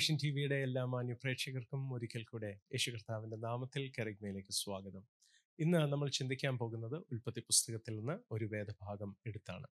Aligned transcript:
Vision 0.00 0.16
T 0.22 0.30
വിയുടെ 0.30 0.54
എല്ലാ 0.54 0.84
മാന്യ 0.84 1.12
പ്രേക്ഷകർക്കും 1.12 1.92
ഒരിക്കൽ 1.92 2.24
കൂടെ 2.24 2.46
യേശു 2.46 2.90
കർത്താവിന്റെ 2.90 3.36
നാമത്തിൽ 3.36 3.92
കെറിഗ്മയിലേക്ക് 3.98 4.52
സ്വാഗതം. 4.52 5.04
ഇന്ന് 5.58 5.78
നമ്മൾ 5.78 6.08
ചിന്തിക്കാൻ 6.08 6.58
പോകുന്നത് 6.58 6.94
ഉൽപ്പത്തി 7.12 7.40
പുസ്തകത്തിൽ 7.40 7.96
നിന്ന് 7.96 8.18
ഒരു 8.32 8.44
വേദഭാഗം 8.44 9.16
എടുത്താണ്. 9.26 9.66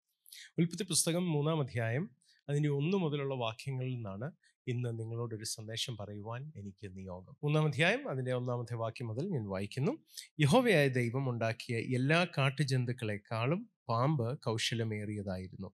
ഉൽപ്പത്തി 0.57 0.83
പുസ്തകം 0.83 1.31
മൂന്നാം 1.31 1.61
അധ്യായം 1.61 2.09
അതിന്റെ 2.49 2.69
ഒന്ന് 2.69 2.97
മുതലുള്ള 2.97 3.35
വാക്യങ്ങളിൽ 3.35 3.95
നിന്നാണ് 3.95 4.31
ഇന്ന് 4.67 4.99
നിങ്ങളോടൊരു 4.99 5.43
സന്ദേശം 5.43 5.97
പറയുവാൻ 5.97 6.51
എനിക്ക് 6.55 6.97
നിയോഗം. 6.97 7.35
മൂന്നാം 7.43 7.65
അധ്യായം 7.65 8.09
അതിന്റെ 8.09 8.33
ഒന്നാമത്തെ 8.33 8.75
വാക്യം 8.75 9.07
മുതൽ 9.07 9.29
ഞാൻ 9.29 9.45
വായിക്കുന്നു. 9.47 9.91
യഹോവയായ 10.39 10.87
ദൈവം 10.87 11.29
ഉണ്ടാക്കിയ 11.29 11.77
എല്ലാ 11.77 12.27
കാട്ടുജന്തുക്കളെക്കാളും 12.37 13.69
പാമ്പ് 13.89 14.39
കൗശലമേറിയതായിരുന്നു. 14.39 15.71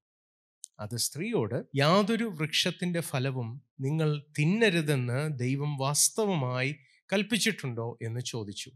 അത് 0.82 0.98
സ്ത്രീയോട് 0.98 1.64
യാതൊരു 1.76 2.24
വൃക്ഷത്തിന്റെ 2.24 3.00
ഫലവും 3.02 3.62
നിങ്ങൾ 3.80 4.24
തിന്നരുതെന്ന് 4.40 5.40
ദൈവം 5.40 5.78
വാസ്തവമായി 5.78 6.76
കൽപ്പിച്ചിട്ടുണ്ടോ 7.14 7.98
എന്ന് 8.02 8.20
ചോദിച്ചു. 8.22 8.72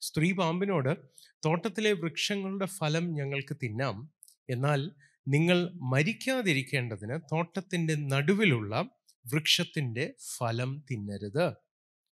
സ്ത്രീ 0.00 0.32
പാമ്പിനോട് 0.32 0.96
തോട്ടത്തിലെ 1.44 1.92
വൃക്ഷങ്ങളുടെ 1.92 2.66
ഫലം 2.66 3.14
ഞങ്ങൾക്ക് 3.14 3.56
തിന്നാം. 3.62 4.12
എന്നാൽ 4.50 4.90
നിങ്ങൾ 5.28 5.70
മരിക്കാതിരിക്കേണ്ടതിന് 5.74 7.20
തോട്ടത്തിന്റെ 7.32 7.94
നടുവിലുള്ള 7.94 8.88
വൃക്ഷത്തിന്റെ 9.26 10.14
ഫലം 10.36 10.84
തിന്നരുത്. 10.90 11.52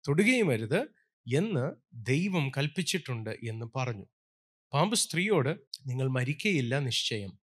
തൊടുകയും 0.08 0.50
അരുത് 0.50 0.80
എന്ന് 1.34 1.72
ദൈവം 1.94 2.50
കൽപ്പിച്ചിട്ടുണ്ട് 2.50 3.30
എന്ന് 3.30 3.66
പറഞ്ഞു. 3.76 4.06
പാമ്പ് 4.72 4.96
സ്ത്രീയോട് 4.96 5.56
നിങ്ങൾ 5.86 6.08
മരിക്കയില്ല 6.08 6.78
നിശ്ചയം. 6.78 7.41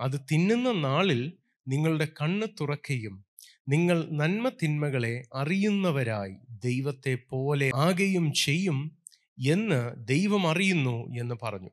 അത് 0.00 0.16
തിന്നുന്ന 0.32 0.72
നാളിൽ 0.80 1.20
നിങ്ങളുടെ 1.66 2.08
കണ്ണ് 2.20 2.46
തുറക്കുകയും 2.60 3.14
നിങ്ങൾ 3.68 4.08
നന്മ 4.12 4.48
തിന്മകളെ 4.48 5.14
അറിയുന്നവരായി 5.34 6.34
ദൈവത്തെ 6.64 7.14
പോലെ 7.30 7.70
ആകുകയും 7.74 8.32
ചെയ്യും 8.44 8.78
എന്ന് 9.38 9.80
ദൈവം 10.08 10.46
അറിയുന്നു 10.50 10.96
എന്ന് 11.20 11.34
പറഞ്ഞു. 11.42 11.70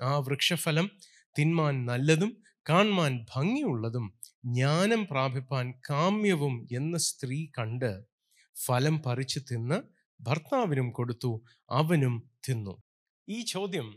ആ 0.00 0.18
വൃക്ഷഫലം 0.18 0.86
തിന്മാൻ 1.36 1.86
നല്ലതും 1.86 2.30
കാൺമാൻ 2.66 3.26
ഭംഗിയുള്ളതും 3.34 4.06
ജ്ഞാനം 4.44 5.06
പ്രാപിപ്പാൻ 5.10 5.66
കാമ്യവും 5.90 6.68
എന്ന 6.72 6.96
സ്ത്രീ 6.98 7.46
കണ്ട് 7.58 7.90
ഫലം 8.56 9.02
പറിച്ചു 9.02 9.40
തിന്ന് 9.40 9.78
ഭർത്താവിനും 10.20 10.90
കൊടുത്തു 10.90 11.32
അവനും 11.70 12.14
തിന്നു. 12.48 12.74
ഈ 13.28 13.40
ചോദ്യം 13.44 13.88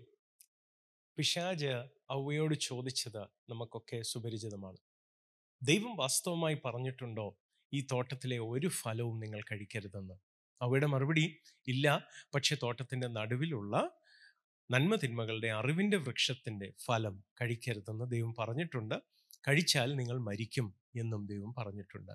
പിശാജ് 1.17 1.73
അവയോട് 2.13 2.55
ചോദിച്ചത് 2.55 3.21
നമുക്കൊക്കെ 3.49 4.01
സുപരിചിതമാണ്. 4.01 4.77
ദൈവം 5.61 5.95
വാസ്തവമായി 5.95 6.57
പറഞ്ഞിട്ടുണ്ടോ 6.65 7.39
ഈ 7.73 7.87
തോട്ടത്തിലെ 7.91 8.39
ഒരു 8.39 8.67
ഫലവും 8.67 9.19
നിങ്ങൾ 9.19 9.41
കഴിക്കരുതെന്ന്? 9.41 10.13
അവയുടെ 10.61 10.85
മറുപടി 10.85 11.39
ഇല്ല. 11.67 12.07
പക്ഷെ 12.35 12.57
തോട്ടത്തിന്റെ 12.63 13.07
നടുവിലുള്ള 13.07 13.91
നന്മ 14.71 14.95
തിന്മകളുടെ 14.95 15.47
അറിവിന്റെ 15.47 15.97
വൃക്ഷത്തിന്റെ 15.97 16.73
ഫലം 16.85 17.23
കഴിക്കരുതെന്ന് 17.41 18.11
ദൈവം 18.11 18.35
പറഞ്ഞിട്ടുണ്ട്. 18.39 18.95
കഴിച്ചാൽ 19.47 19.95
നിങ്ങൾ 19.95 20.17
മരിക്കും 20.17 20.75
എന്നും 20.99 21.27
ദൈവം 21.27 21.53
പറഞ്ഞിട്ടുണ്ട്. 21.57 22.11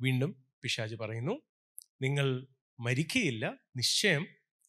വീണ്ടും 0.00 0.44
പിശാജ് 0.62 0.94
പറയുന്നു 0.94 1.42
നിങ്ങൾ 2.02 2.46
മരിക്കയില്ല. 2.80 3.56
നിശ്ചയം 3.76 4.26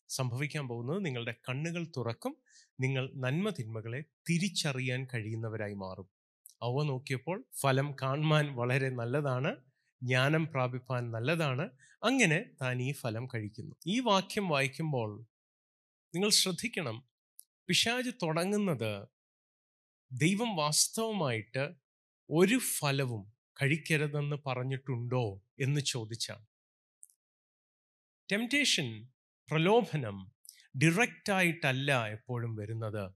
സംഭവിക്കാൻ 0.09 0.67
പോകുന്നത് 0.67 1.05
നിങ്ങളുടെ 1.05 1.36
കണ്ണുകൾ 1.49 1.88
തുറക്കും. 1.97 2.38
നിങ്ങൾ 2.80 3.12
നന്മ 3.16 3.50
തിന്മകളെ 3.50 4.04
തിരിച്ചറിയാൻ 4.30 5.08
കഴിയുന്നവരായി 5.14 5.73
മാറും. 5.73 6.10
അവ 6.61 6.83
നോക്കിയപ്പോൾ 6.83 7.45
ഫലം 7.61 7.95
കാണുവാൻ 8.02 8.55
വളരെ 8.55 8.89
നല്ലതാണ് 8.89 9.55
ജ്ഞാനം 10.04 10.48
പ്രാപിപ്പാൻ 10.48 11.11
നല്ലതാണ് 11.11 11.70
അങ്ങനെ 12.04 12.45
താൻ 12.61 12.82
ഈ 12.82 12.92
ഫലം 12.92 13.27
കഴിക്കുന്നു. 13.36 13.76
ഈ 13.88 13.99
വാക്യം 13.99 14.49
വായിക്കുമ്പോൾ 14.49 15.26
നിങ്ങൾ 16.16 16.30
ശ്രദ്ധിക്കണം 16.30 17.04
പിശാജ് 17.67 18.10
തുടങ്ങുന്നത് 18.23 19.08
ദൈവം 20.11 20.55
വാസ്തവമായിട്ട് 20.55 21.73
ഒരു 22.30 22.60
ഫലവും 22.80 23.33
കഴിക്കരുതെന്ന് 23.61 24.36
പറഞ്ഞിട്ടുണ്ടോ 24.48 25.42
എന്ന് 25.60 25.82
ചോദിച്ചാണ്. 25.82 26.45
ടെംപ്റ്റേഷൻ 28.32 29.08
പ്രലോഭനം 29.49 30.35
ഡിറക്റ്റായിട്ടല്ല 30.77 32.08
എപ്പോഴും 32.08 32.55
വരുന്നത്. 32.55 33.11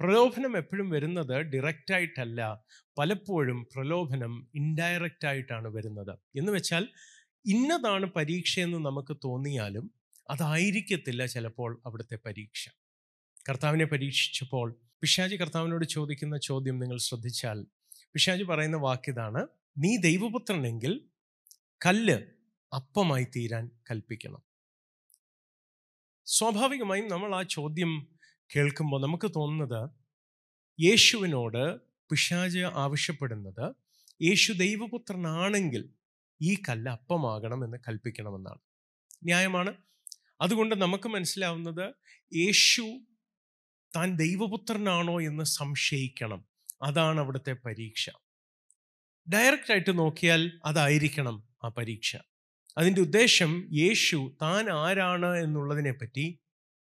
പ്രലോഭനം 0.00 0.56
എപ്പോഴും 0.56 0.90
വരുന്നത് 0.90 1.36
ഡിറക്റ്റായിട്ടല്ല 1.36 2.64
പലപ്പോഴും 2.98 3.66
പ്രലോഭനം 3.76 4.50
ഇൻഡയറക്റ്റ് 4.54 5.26
ആയിട്ടാണ് 5.26 5.68
വരുന്നത്. 5.68 6.18
എന്ന് 6.38 6.52
വെച്ചാൽ 6.52 6.88
ഇന്നതാണ് 7.46 8.06
പരീക്ഷയെന്ന് 8.06 8.78
നമുക്ക് 8.78 9.16
തോന്നിയാലും 9.24 9.90
അതായിരിക്കത്തില്ല 10.30 11.26
ചിലപ്പോൾ 11.26 11.82
അവിടുത്തെ 11.86 12.18
പരീക്ഷ. 12.26 12.68
കർത്താവിനെ 13.48 13.84
പരീക്ഷിച്ചപ്പോൾ 13.84 14.80
പിശാജി 15.00 15.36
കർത്താവിനോട് 15.36 15.84
ചോദിക്കുന്ന 15.84 16.38
ചോദ്യം 16.38 16.78
നിങ്ങൾ 16.78 16.98
ശ്രദ്ധിച്ചാൽ 16.98 17.66
പിശാജി 18.12 18.42
പറയുന്ന 18.42 18.76
വാക്കിതാണ് 18.76 19.46
നീ 19.78 19.96
ദൈവപുത്രനെങ്കിൽ 19.96 21.00
കല്ല് 21.86 22.22
അപ്പമായി 22.74 23.24
തീരാൻ 23.24 23.70
കൽപ്പിക്കണം. 23.90 24.55
സ്വാഭാവികമായും 26.26 27.08
നമ്മൾ 27.08 27.34
ആ 27.34 27.42
ചോദ്യം 27.42 28.08
കേൾക്കുമ്പോൾ 28.56 29.02
നമുക്ക് 29.02 29.30
തോന്നുന്നത് 29.36 29.90
യേശുവിനോട് 30.80 31.80
പിശാജ് 31.80 32.58
ആവശ്യപ്പെടുന്നത് 32.58 33.74
യേശു 34.22 34.52
ദൈവപുത്രനാണെങ്കിൽ 34.52 35.90
ഈ 36.42 36.54
കല്ല് 36.68 36.90
അപ്പമാകണം 36.90 37.64
എന്ന് 37.64 37.78
കൽപ്പിക്കണമെന്നാണ്. 37.88 38.58
ന്യായമാണ്. 39.24 39.74
അതുകൊണ്ട് 40.40 40.82
നമുക്ക് 40.82 41.08
മനസ്സിലാവുന്നത് 41.08 41.94
യേശു 42.36 43.00
താൻ 43.96 44.16
ദൈവപുത്രനാണോ 44.16 45.20
എന്ന് 45.20 45.44
സംശയിക്കണം. 45.44 46.44
അതാണ് 46.82 47.20
അവിടുത്തെ 47.20 47.52
പരീക്ഷ. 47.52 48.10
ഡയറക്റ്റായിട്ട് 49.32 49.98
നോക്കിയാൽ 49.98 50.60
അതായിരിക്കണം 50.64 51.48
ആ 51.64 51.68
പരീക്ഷ. 51.68 52.16
അതിന്റെ 52.76 53.00
ഉദ്ദേശം 53.00 53.68
യേശു 53.72 54.36
താൻ 54.42 54.70
ആരാണ് 54.70 55.36
എന്നുള്ളതിനെ 55.36 55.92
പറ്റി 55.92 56.40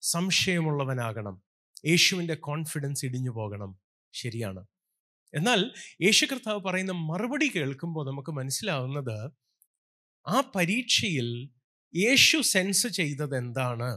സംശയമുള്ളവനാകണം. 0.02 1.44
യേശുവിന്റെ 1.88 2.36
കോൺഫിഡൻസ് 2.36 3.06
ഇടിഞ്ഞു 3.06 3.32
പോകണം. 3.32 3.72
ശരിയാണ്. 4.14 4.66
എന്നാൽ 5.34 5.72
യേശു 6.02 6.26
കർത്താവ് 6.26 6.60
പറയുന്ന 6.62 6.92
മറുപടി 6.92 7.52
കേൾക്കുമ്പോൾ 7.56 8.08
നമുക്ക് 8.08 8.32
മനസ്സിലാവുന്നത് 8.32 9.18
ആ 10.28 10.52
പരീക്ഷയിൽ 10.56 11.28
യേശു 11.96 12.38
സെൻസ് 12.42 12.88
ചെയ്തത് 12.88 13.38
എന്താണ് 13.38 13.90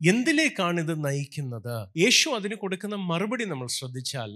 എന്തിലേക്കാണ് 0.00 0.80
ഇത് 0.80 1.04
നയിക്കുന്നത്? 1.04 1.88
യേശു 1.98 2.30
അതിന് 2.30 2.54
കൊടുക്കുന്ന 2.54 2.94
മറുപടി 2.94 3.44
നമ്മൾ 3.44 3.66
ശ്രദ്ധിച്ചാൽ 3.68 4.30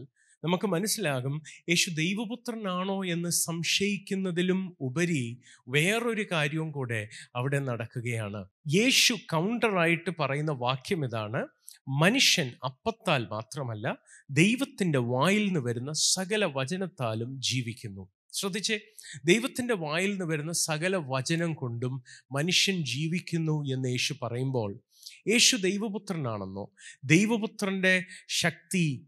നമുക്ക് 0.45 0.67
മനസ്സിലാകും 0.67 1.43
യേശു 1.69 1.91
ദൈവപുത്രനാണോ 1.91 3.05
എന്ന് 3.05 3.29
സംശയിക്കുന്നതിലും 3.29 4.77
ഉപരി 4.81 5.39
വേറൊരു 5.69 6.27
കാര്യവും 6.33 6.71
കൂടെ 6.71 7.09
അവിടെ 7.37 7.59
നടക്കുകയാണ്. 7.59 8.49
യേശു 8.75 9.13
കൗണ്ടറായിട്ട് 9.13 10.11
പറയുന്ന 10.21 10.51
വാക്യം 10.53 11.05
ഇതാണ് 11.05 11.47
മനുഷ്യൻ 11.89 12.53
അപ്പത്താൽ 12.65 13.29
മാത്രമല്ല 13.31 13.97
ദൈവത്തിന്റെ 14.31 14.99
വായിൽ 14.99 15.47
നിന്ന് 15.47 15.61
വരുന്ന 15.61 15.93
സകല 15.93 16.45
വചനത്താലും 16.45 17.41
ജീവിക്കുന്നു. 17.41 18.09
ശ്രദ്ധിച്ചേ 18.33 18.81
ദൈവത്തിന്റെ 19.25 19.75
വായിൽ 19.75 20.11
നിന്ന് 20.11 20.25
വരുന്ന 20.25 20.53
സകല 20.53 20.97
വചനം 20.97 21.55
കൊണ്ടും 21.55 22.03
മനുഷ്യൻ 22.33 22.85
ജീവിക്കുന്നു 22.85 23.65
എന്ന് 23.75 23.89
യേശു 23.89 24.15
പറയുമ്പോൾ 24.23 24.81
യേശു 25.29 25.57
ദൈവപുത്രനാണെന്നോ 25.57 26.65
ദൈവപുത്രന്റെ 27.05 28.05
ശക്തി 28.29 29.08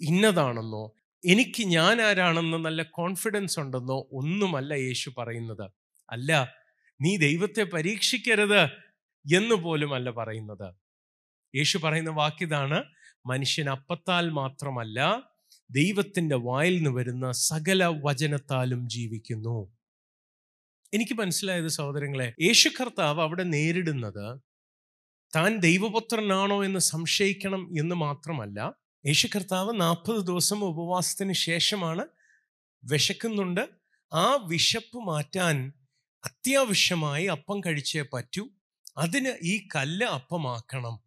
ഇന്നതാണെന്നോ? 0.00 0.92
എനിക്ക് 1.24 1.64
ഞാൻ 1.64 2.02
ആരാണെന്ന് 2.02 2.58
നല്ല 2.58 2.82
കോൺഫിഡൻസ് 2.82 3.60
ഉണ്ടെന്നോ? 3.60 4.08
ഒന്നുമല്ല 4.12 4.74
യേശു 4.74 5.12
പറയുന്നത്. 5.18 5.70
അല്ല 6.10 6.54
നീ 7.00 7.16
ദൈവത്തെ 7.16 7.62
പരീക്ഷിക്കരുത് 7.62 8.64
എന്ന് 9.36 9.54
പോലുമല്ല 9.54 10.10
പറയുന്നത്. 10.10 10.74
യേശു 11.56 11.78
പറയുന്ന 11.78 12.10
വാക്കിതാണ് 12.10 12.84
മനുഷ്യൻ 13.26 13.70
അപ്പത്താൽ 13.70 14.30
മാത്രമല്ല 14.30 15.30
ദൈവത്തിന്റെ 15.70 16.36
വായിൽ 16.36 16.76
നിന്ന് 16.76 16.90
വരുന്ന 16.90 17.32
സകല 17.32 17.84
വചനത്താലും 17.84 18.88
ജീവിക്കുന്നു. 18.88 19.76
എനിക്ക് 20.94 21.12
മനസ്സിലായത് 21.12 21.68
സഹോദരങ്ങളെ 21.68 22.34
യേശു 22.40 22.68
കർത്താവ് 22.68 23.20
അവിടെ 23.20 23.42
നേരിടുന്നത് 23.42 24.40
താൻ 25.36 25.56
ദൈവപുത്രനാണോ 25.56 26.64
എന്ന് 26.64 26.78
സംശയിക്കണം 26.78 27.70
എന്ന് 27.78 27.94
മാത്രമല്ല 27.94 28.87
യേശു 29.06 29.28
കർത്താവ് 29.36 29.80
നാൽപ്പത് 29.80 30.26
ദിവസം 30.26 30.64
ഉപവാസത്തിന് 30.64 31.32
ശേഷമാണ് 31.32 32.04
വിശക്കുന്നുണ്ട്. 32.84 33.68
ആ 34.12 34.34
വിശപ്പ് 34.34 34.96
മാറ്റാൻ 34.96 35.72
അത്യാവശ്യമായി 36.24 37.26
അപ്പം 37.26 37.60
കഴിച്ചേ 37.60 38.04
പറ്റൂ. 38.12 38.48
അതിന് 38.98 39.32
ഈ 39.42 39.68
കല്ല് 39.76 40.06
അപ്പമാക്കണം. 40.06 40.98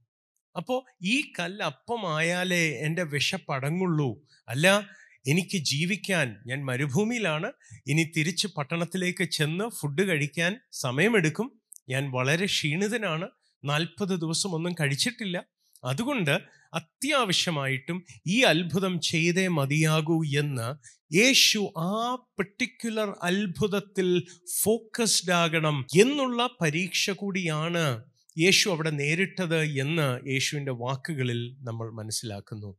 അപ്പോൾ 0.55 0.83
ഈ 1.03 1.31
കല്ല് 1.39 1.65
അപ്പമായാലേ 1.65 2.69
എന്റെ 2.69 3.03
വിശപ്പടങ്ങുള്ളൂ 3.03 4.27
അല്ല 4.47 4.89
എനിക്ക് 5.27 5.57
ജീവിക്കാൻ 5.57 6.43
ഞാൻ 6.47 6.65
മരുഭൂമിയിലാണ്. 6.65 7.51
ഇനി 7.87 8.11
തിരിച്ച് 8.17 8.47
പട്ടണത്തിലേക്ക് 8.47 9.23
ചെന്ന് 9.23 9.69
ഫുഡ് 9.69 10.07
കഴിക്കാൻ 10.07 10.59
സമയമെടുക്കും. 10.71 11.61
ഞാൻ 11.89 12.11
വളരെ 12.11 12.45
ക്ഷീണിതനാണ്. 12.45 13.27
നാൽപ്പത് 13.63 14.21
ദിവസം 14.21 14.55
ഒന്നും 14.55 14.73
കഴിച്ചിട്ടില്ല. 14.73 15.43
അതുകൊണ്ട് 15.83 16.39
അത്യാവശ്യമായിട്ടും 16.73 18.05
ഈ 18.27 18.41
അത്ഭുതം 18.41 19.01
ചെയ്തേ 19.01 19.47
മതിയാകൂ 19.47 20.23
എന്ന് 20.23 20.67
യേശു 21.15 21.73
ആ 21.77 22.15
പെർട്ടിക്കുലർ 22.15 23.15
അത്ഭുതത്തിൽ 23.23 24.23
ഫോക്കസ്ഡ് 24.63 25.31
ആകണം 25.31 25.85
എന്നുള്ള 25.97 26.49
പരീക്ഷ 26.61 27.09
കൂടിയാണ് 27.09 28.03
യേശു 28.39 28.69
അവിടെ 28.69 28.89
നേരിട്ടത് 28.89 29.63
എന്ന് 29.63 30.29
യേശുവിന്റെ 30.29 30.71
വാക്കുകളിൽ 30.71 31.55
നമ്മൾ 31.59 31.91
മനസ്സിലാക്കുന്നു. 31.91 32.77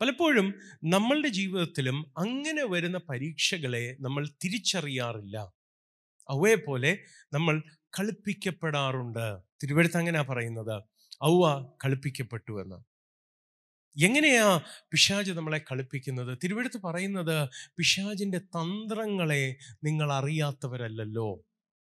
പലപ്പോഴും 0.00 0.54
നമ്മളുടെ 0.84 1.28
ജീവിതത്തിലും 1.28 2.12
അങ്ങനെ 2.18 2.64
വരുന്ന 2.64 3.00
പരീക്ഷകളെ 3.08 3.96
നമ്മൾ 4.00 4.28
തിരിച്ചറിയാറില്ല. 4.44 5.36
അവയെ 6.28 6.54
പോലെ 6.54 6.98
നമ്മൾ 7.32 7.62
കളിപ്പിക്കപ്പെടാറുണ്ട്. 7.98 9.38
തിരുവഴുത്ത് 9.62 9.96
അങ്ങനെയാണ് 9.96 10.28
പറയുന്നത്. 10.28 10.91
ഔവ 11.24 11.62
കളിപ്പിക്കപ്പെട്ടു 11.84 12.62
എന്ന്. 12.62 12.76
എങ്ങനെയാ 14.04 14.60
പിശാജ് 14.92 15.32
നമ്മളെ 15.32 15.60
കളിപ്പിക്കുന്നത്? 15.72 16.38
തിരുവഴുത്ത് 16.44 16.82
പറയുന്നത് 16.82 17.48
പിശാജിന്റെ 17.78 18.38
തന്ത്രങ്ങളെ 18.38 19.56
നിങ്ങൾ 19.84 20.12
അറിയാത്തവരല്ലല്ലോ. 20.12 21.44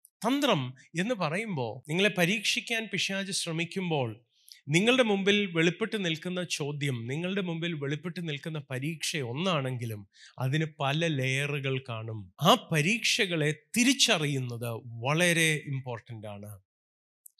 തന്ത്രം 0.08 0.74
എന്ന് 0.98 1.14
പറയുമ്പോൾ 1.14 1.90
നിങ്ങളെ 1.90 2.14
പരീക്ഷിക്കാൻ 2.18 2.88
പിശാജ് 2.92 3.32
ശ്രമിക്കുമ്പോൾ 3.32 4.20
നിങ്ങളുടെ 4.68 5.02
മുമ്പിൽ 5.02 5.52
വെളിപ്പെട്ട് 5.52 6.04
നിൽക്കുന്ന 6.04 6.44
ചോദ്യം 6.44 7.06
നിങ്ങളുടെ 7.06 7.40
മുമ്പിൽ 7.40 7.72
വെളിപ്പെട്ട് 7.72 8.28
നിൽക്കുന്ന 8.28 8.62
പരീക്ഷ 8.70 9.16
ഒന്നാണെങ്കിലും 9.16 10.08
അതിന് 10.38 10.66
പല 10.80 11.06
ലെയറുകൾ 11.06 11.84
കാണും. 11.88 12.34
ആ 12.42 12.68
പരീക്ഷകളെ 12.72 13.54
തിരിച്ചറിയുന്നത് 13.76 14.70
വളരെ 14.86 15.62
ഇമ്പോർട്ടന്റ് 15.66 16.26
ആണ്. 16.26 16.60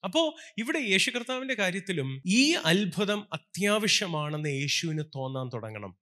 അപ്പോൾ 0.04 0.54
ഇവിടെ 0.58 0.78
യേശു 0.78 1.10
കർത്താവിന്റെ 1.10 1.54
കാര്യത്തിലും 1.54 2.22
ഈ 2.26 2.52
അത്ഭുതം 2.52 3.28
അത്യാവശ്യമാണെന്ന് 3.32 4.48
യേശുവിന് 4.48 5.02
തോന്നാൻ 5.16 5.50
തുടങ്ങണം. 5.54 5.96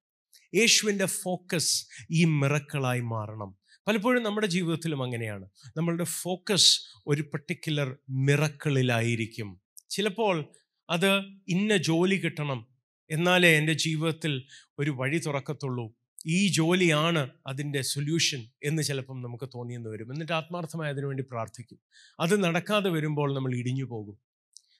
യേശുവിന്റെ 0.55 1.06
ഫോക്കസ് 1.06 1.87
ഈ 2.11 2.25
മിറക്കളായി 2.25 3.00
മാറണം. 3.00 3.58
പലപ്പോഴും 3.88 4.23
നമ്മുടെ 4.23 4.47
ജീവിതത്തിലും 4.47 5.02
അങ്ങനെയാണ്. 5.02 5.50
നമ്മളുടെ 5.76 6.05
ഫോക്കസ് 6.05 6.81
ഒരു 7.06 7.23
പർട്ടിക്കുലർ 7.23 7.97
മിറക്കളിലായിരിക്കും 8.11 9.61
ചിലപ്പോൾ 9.91 10.52
അത് 10.91 11.17
ഇന്ന 11.49 11.76
ജോലി 11.76 12.17
കിട്ടണം 12.17 12.69
എന്നാലേ 13.11 13.56
എന്റെ 13.56 13.73
ജീവിതത്തിൽ 13.73 14.47
ഒരു 14.79 14.91
വഴി 14.91 15.19
തുറക്കത്തുള്ളൂ. 15.19 16.00
ഈ 16.27 16.49
ജോലിയാണ് 16.49 17.31
അതിന്റെ 17.47 17.81
സൊല്യൂഷൻ 17.81 18.47
എന്ന് 18.65 18.83
ചിലപ്പം 18.83 19.23
നമുക്ക് 19.23 19.49
തോന്നിയെന്ന് 19.55 19.91
വരും. 19.91 20.13
എന്നിട്ട് 20.13 20.33
ആത്മാർത്ഥമായി 20.33 20.91
അതിനുവേണ്ടി 20.91 21.25
പ്രാർത്ഥിക്കും. 21.31 21.79
അത് 22.21 22.45
നടക്കാതെ 22.45 22.91
വരുമ്പോൾ 22.91 23.35
നമ്മൾ 23.35 23.55
ഇടിഞ്ഞു 23.55 23.85
പോകും. 23.85 24.19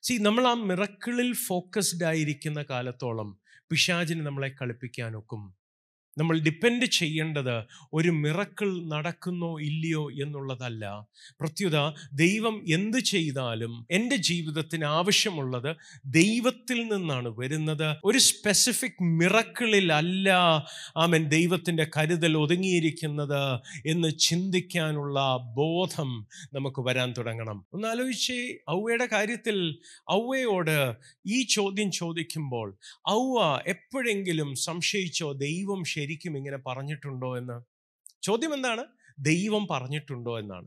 സി 0.03 0.15
നമ്മൾ 0.15 0.47
ആ 0.47 0.55
മിറക്കിളിൽ 0.55 1.33
ഫോക്കസ്ഡ് 1.33 2.05
ആയിരിക്കുന്ന 2.05 2.65
കാലത്തോളം 2.71 3.41
പിശാചിന് 3.71 4.27
നമ്മളെ 4.27 4.49
കളിപ്പിക്കാനൊക്കും 4.49 5.60
നമ്മൾ 6.19 6.39
ഡിപ്പെൻഡ് 6.39 6.87
ചെയ്യേണ്ടത് 6.87 7.65
ഒരു 7.93 8.11
മിറക്കിൾ 8.11 8.89
നടക്കുന്നോ 8.89 9.61
ഇല്ലയോ 9.61 10.11
എന്നുള്ളതല്ല. 10.11 11.07
പ്രത്യുത 11.41 11.77
ദൈവം 12.13 12.65
എന്ത് 12.69 12.99
ചെയ്താലും 12.99 13.87
എന്റെ 13.91 14.17
ജീവിതത്തിന് 14.17 14.85
ആവശ്യമുള്ളത് 14.85 15.77
ദൈവത്തിൽ 16.07 16.89
നിന്നാണ് 16.89 17.29
വരുന്നത്. 17.39 17.97
ഒരു 18.05 18.19
സ്പെസിഫിക് 18.19 19.03
മിറക്കിളിലല്ല 19.03 20.29
ആമൻ 20.97 21.29
ദൈവത്തിന്റെ 21.29 21.87
കരുതൽ 21.97 22.37
ഒതുങ്ങിയിരിക്കുന്നത് 22.37 23.61
എന്ന് 23.87 24.19
ചിന്തിക്കാനുള്ള 24.19 25.37
ബോധം 25.57 26.27
നമുക്ക് 26.53 26.81
വരാൻ 26.81 27.15
തുടങ്ങണം. 27.19 27.67
ഒന്ന് 27.73 27.89
ആലോചിച്ച് 27.89 28.39
ഔവയുടെ 28.71 29.07
കാര്യത്തിൽ 29.07 29.79
ഔവയോട് 30.13 30.93
ഈ 31.27 31.43
ചോദ്യം 31.43 31.91
ചോദിക്കുമ്പോൾ 31.93 32.79
ഔവ 33.11 33.61
എപ്പോഴെങ്കിലും 33.67 34.55
സംശയിച്ചോ 34.55 35.33
ദൈവം 35.33 35.85
ശരിക്കും 36.01 36.37
ഇങ്ങനെ 36.37 36.57
പറഞ്ഞിട്ടുണ്ടോ 36.57 37.39
എന്ന്? 37.39 37.63
ചോദ്യം 38.23 38.55
എന്താണ് 38.55 38.85
ദൈവം 39.19 39.67
പറഞ്ഞിട്ടുണ്ടോ 39.71 40.39
എന്നാണ്. 40.39 40.67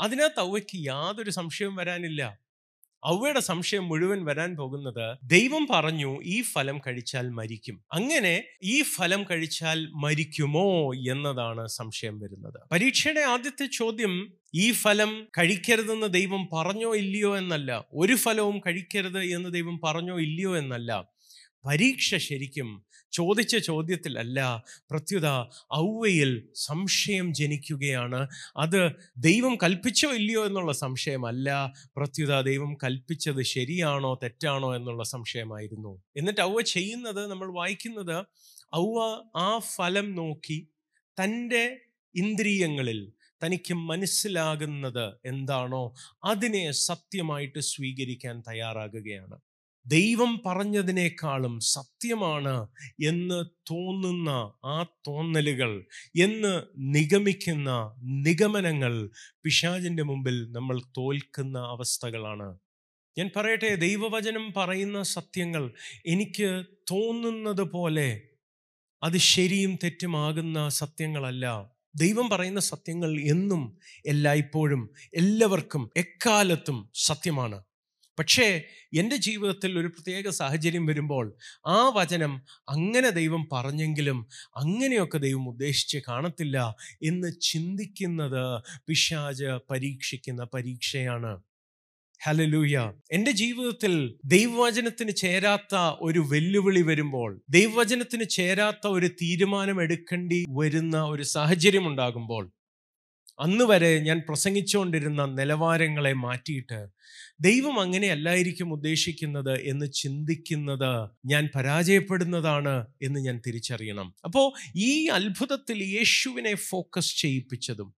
അതിനകത്ത് 0.00 0.40
ഔവയ്ക്ക് 0.40 0.86
യാതൊരു 0.86 1.30
സംശയവും 1.30 1.76
വരാനില്ല. 1.76 2.38
അവയുടെ 3.04 3.40
സംശയം 3.40 3.88
മുഴുവൻ 3.88 4.24
വരാൻ 4.24 4.56
പോകുന്നത് 4.56 5.18
ദൈവം 5.24 5.68
പറഞ്ഞു 5.74 6.22
ഈ 6.24 6.42
ഫലം 6.42 6.78
കഴിച്ചാൽ 6.78 7.28
മരിക്കും. 7.28 7.84
അങ്ങനെ 7.92 8.44
ഈ 8.62 8.82
ഫലം 8.82 9.24
കഴിച്ചാൽ 9.30 9.88
മരിക്കുമോ 9.94 10.94
എന്നതാണ് 10.94 11.66
സംശയം 11.66 12.20
വരുന്നത്. 12.20 12.68
പരീക്ഷയുടെ 12.72 13.20
ആദ്യത്തെ 13.20 13.66
ചോദ്യം 13.66 14.32
ഈ 14.54 14.72
ഫലം 14.72 15.28
കഴിക്കരുതെന്ന് 15.38 16.06
ദൈവം 16.06 16.48
പറഞ്ഞോ 16.52 16.94
ഇല്ലയോ 16.94 17.38
എന്നല്ല. 17.38 17.84
ഒരു 17.92 18.14
ഫലവും 18.14 18.60
കഴിക്കരുത് 18.66 19.22
എന്ന് 19.22 19.52
ദൈവം 19.52 19.80
പറഞ്ഞോ 19.84 20.20
ഇല്ലയോ 20.20 20.58
എന്നല്ല. 20.58 21.13
പരീക്ഷ 21.66 22.14
ശരിക്കും 22.16 22.70
ചോദിച്ച 23.12 23.56
ചോദ്യത്തിലല്ല 23.56 24.38
പ്രത്യുത 24.90 25.28
ഔവയിൽ 25.78 26.30
സംശയം 26.54 27.26
ജനിക്കുകയാണ്. 27.34 28.20
അത് 28.56 28.80
ദൈവം 29.18 29.54
കൽപ്പിച്ചോ 29.62 30.10
ഇല്ലയോ 30.14 30.46
എന്നുള്ള 30.46 30.72
സംശയമല്ല 30.72 31.48
പ്രത്യുത 31.96 32.40
ദൈവം 32.40 32.72
കൽപ്പിച്ചത് 32.84 33.42
ശരിയാണോ 33.42 34.12
തെറ്റാണോ 34.22 34.70
എന്നുള്ള 34.76 35.02
സംശയമായിരുന്നു. 35.04 36.02
എന്നിട്ട് 36.16 36.40
ഔവ 36.40 36.60
ചെയ്യുന്നത് 36.74 37.22
നമ്മൾ 37.26 37.50
വായിക്കുന്നത് 37.54 38.16
ഔവ 38.76 38.98
ആ 39.36 39.58
ഫലം 39.76 40.14
നോക്കി 40.14 40.58
തന്റെ 41.18 41.64
ഇന്ദ്രിയങ്ങളിൽ 42.14 43.00
തനിക്ക് 43.42 43.74
മനസ്സിലാകുന്നത് 43.74 45.06
എന്താണോ 45.26 45.82
അതിനെ 46.24 46.70
സത്യമായിട്ട് 46.88 47.60
സ്വീകരിക്കാൻ 47.72 48.36
തയ്യാറാകുകയാണ്. 48.48 49.36
ദൈവം 49.86 50.40
പറഞ്ഞതിനേക്കാളും 50.46 51.60
സത്യമാണ് 51.60 52.66
എന്ന് 53.04 53.44
തോന്നുന്ന 53.70 54.30
ആ 54.64 54.86
തോന്നലുകൾ 55.06 55.84
എന്ന് 56.16 56.62
നിഗമിക്കുന്ന 56.78 57.70
നിഗമനങ്ങൾ 58.02 59.10
പിശാചിന്റെ 59.42 60.02
മുമ്പിൽ 60.02 60.52
നമ്മൾ 60.52 60.80
തോൽക്കുന്ന 60.98 61.58
അവസ്ഥകളാണ്. 61.58 62.58
ഞാൻ 63.18 63.30
പറയട്ടെ 63.36 63.74
ദൈവവചനം 63.74 64.52
പറയുന്ന 64.56 65.02
സത്യങ്ങൾ 65.02 65.72
എനിക്ക് 66.06 66.64
തോന്നുന്നത് 66.90 67.62
പോലെ 67.62 68.20
അത് 69.02 69.16
ശരിയും 69.16 69.78
തെറ്റുമാകുന്ന 69.84 70.68
സത്യങ്ങളല്ല. 70.68 71.74
ദൈവം 71.96 72.28
പറയുന്ന 72.28 72.60
സത്യങ്ങൾ 72.60 73.20
എന്നും 73.20 73.78
എല്ലായ്പ്പോഴും 74.06 74.90
എല്ലാവർക്കും 75.14 75.90
എക്കാലത്തും 75.96 76.90
സത്യമാണ്. 76.94 77.64
പക്ഷേ 78.18 78.64
എന്റെ 78.94 79.16
ജീവിതത്തിൽ 79.16 79.78
ഒരു 79.78 79.88
പ്രത്യേക 79.88 80.28
സാഹചര്യം 80.28 80.86
വരുമ്പോൾ 80.86 81.36
ആ 81.66 81.88
വചനം 81.88 82.42
അങ്ങനെ 82.68 83.10
ദൈവം 83.10 83.48
പറഞ്ഞെങ്കിലും 83.52 84.26
അങ്ങനെയൊക്കെ 84.56 85.18
ദൈവം 85.18 85.48
ഉദ്ദേശിച്ച് 85.48 85.98
കാണത്തില്ല 86.08 86.76
എന്ന് 87.02 87.32
ചിന്തിക്കുന്നത് 87.40 88.62
പിശാജ് 88.86 89.44
പരീക്ഷിക്കുന്ന 89.70 90.44
പരീക്ഷയാണ്. 90.54 91.32
ഹലലൂയ 92.24 92.92
എന്റെ 93.12 93.30
ജീവിതത്തിൽ 93.30 94.18
ദൈവവചനത്തിന് 94.24 95.12
ചേരാത്ത 95.16 95.74
ഒരു 96.00 96.18
വെല്ലുവിളി 96.18 96.82
വരുമ്പോൾ 96.82 97.42
ദൈവവചനത്തിന് 97.50 98.24
ചേരാത്ത 98.24 98.86
ഒരു 98.86 99.06
തീരുമാനം 99.06 99.82
എടുക്കേണ്ടി 99.82 100.44
വരുന്ന 100.50 101.04
ഒരു 101.04 101.22
സാഹചര്യം 101.22 101.86
ഉണ്ടാകുമ്പോൾ 101.86 102.53
അന്ന് 103.38 103.64
വരെ 103.64 103.98
ഞാൻ 103.98 104.22
പ്രസംഗിച്ചുകൊണ്ടിരുന്ന 104.28 105.24
നിലവാരങ്ങളെ 105.24 106.12
മാറ്റിയിട്ട് 106.12 106.78
ദൈവം 107.40 107.80
അങ്ങനെയല്ലായിരിക്കും 107.80 108.72
ഉദ്ദേശിക്കുന്നത് 108.72 109.60
എന്ന് 109.62 109.86
ചിന്തിക്കുന്നത് 109.92 110.92
ഞാൻ 111.26 111.48
പരാജയപ്പെടുന്നതാണ് 111.56 112.86
എന്ന് 113.02 113.20
ഞാൻ 113.20 113.40
തിരിച്ചറിയണം. 113.46 114.14
അപ്പോൾ 114.24 114.46
ഈ 114.76 115.06
അത്ഭുതത്തിൽ 115.08 115.82
യേശുവിനെ 115.84 116.54
ഫോക്കസ് 116.54 117.16
ചെയ്യിപ്പിച്ചതും 117.16 117.90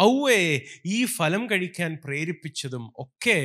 ഔവയെ 0.00 0.66
ഈ 0.86 1.04
ഫലം 1.04 1.50
കഴിക്കാൻ 1.50 1.98
പ്രേരിപ്പിച്ചതും 2.04 2.92
ഒക്കെ 2.98 3.38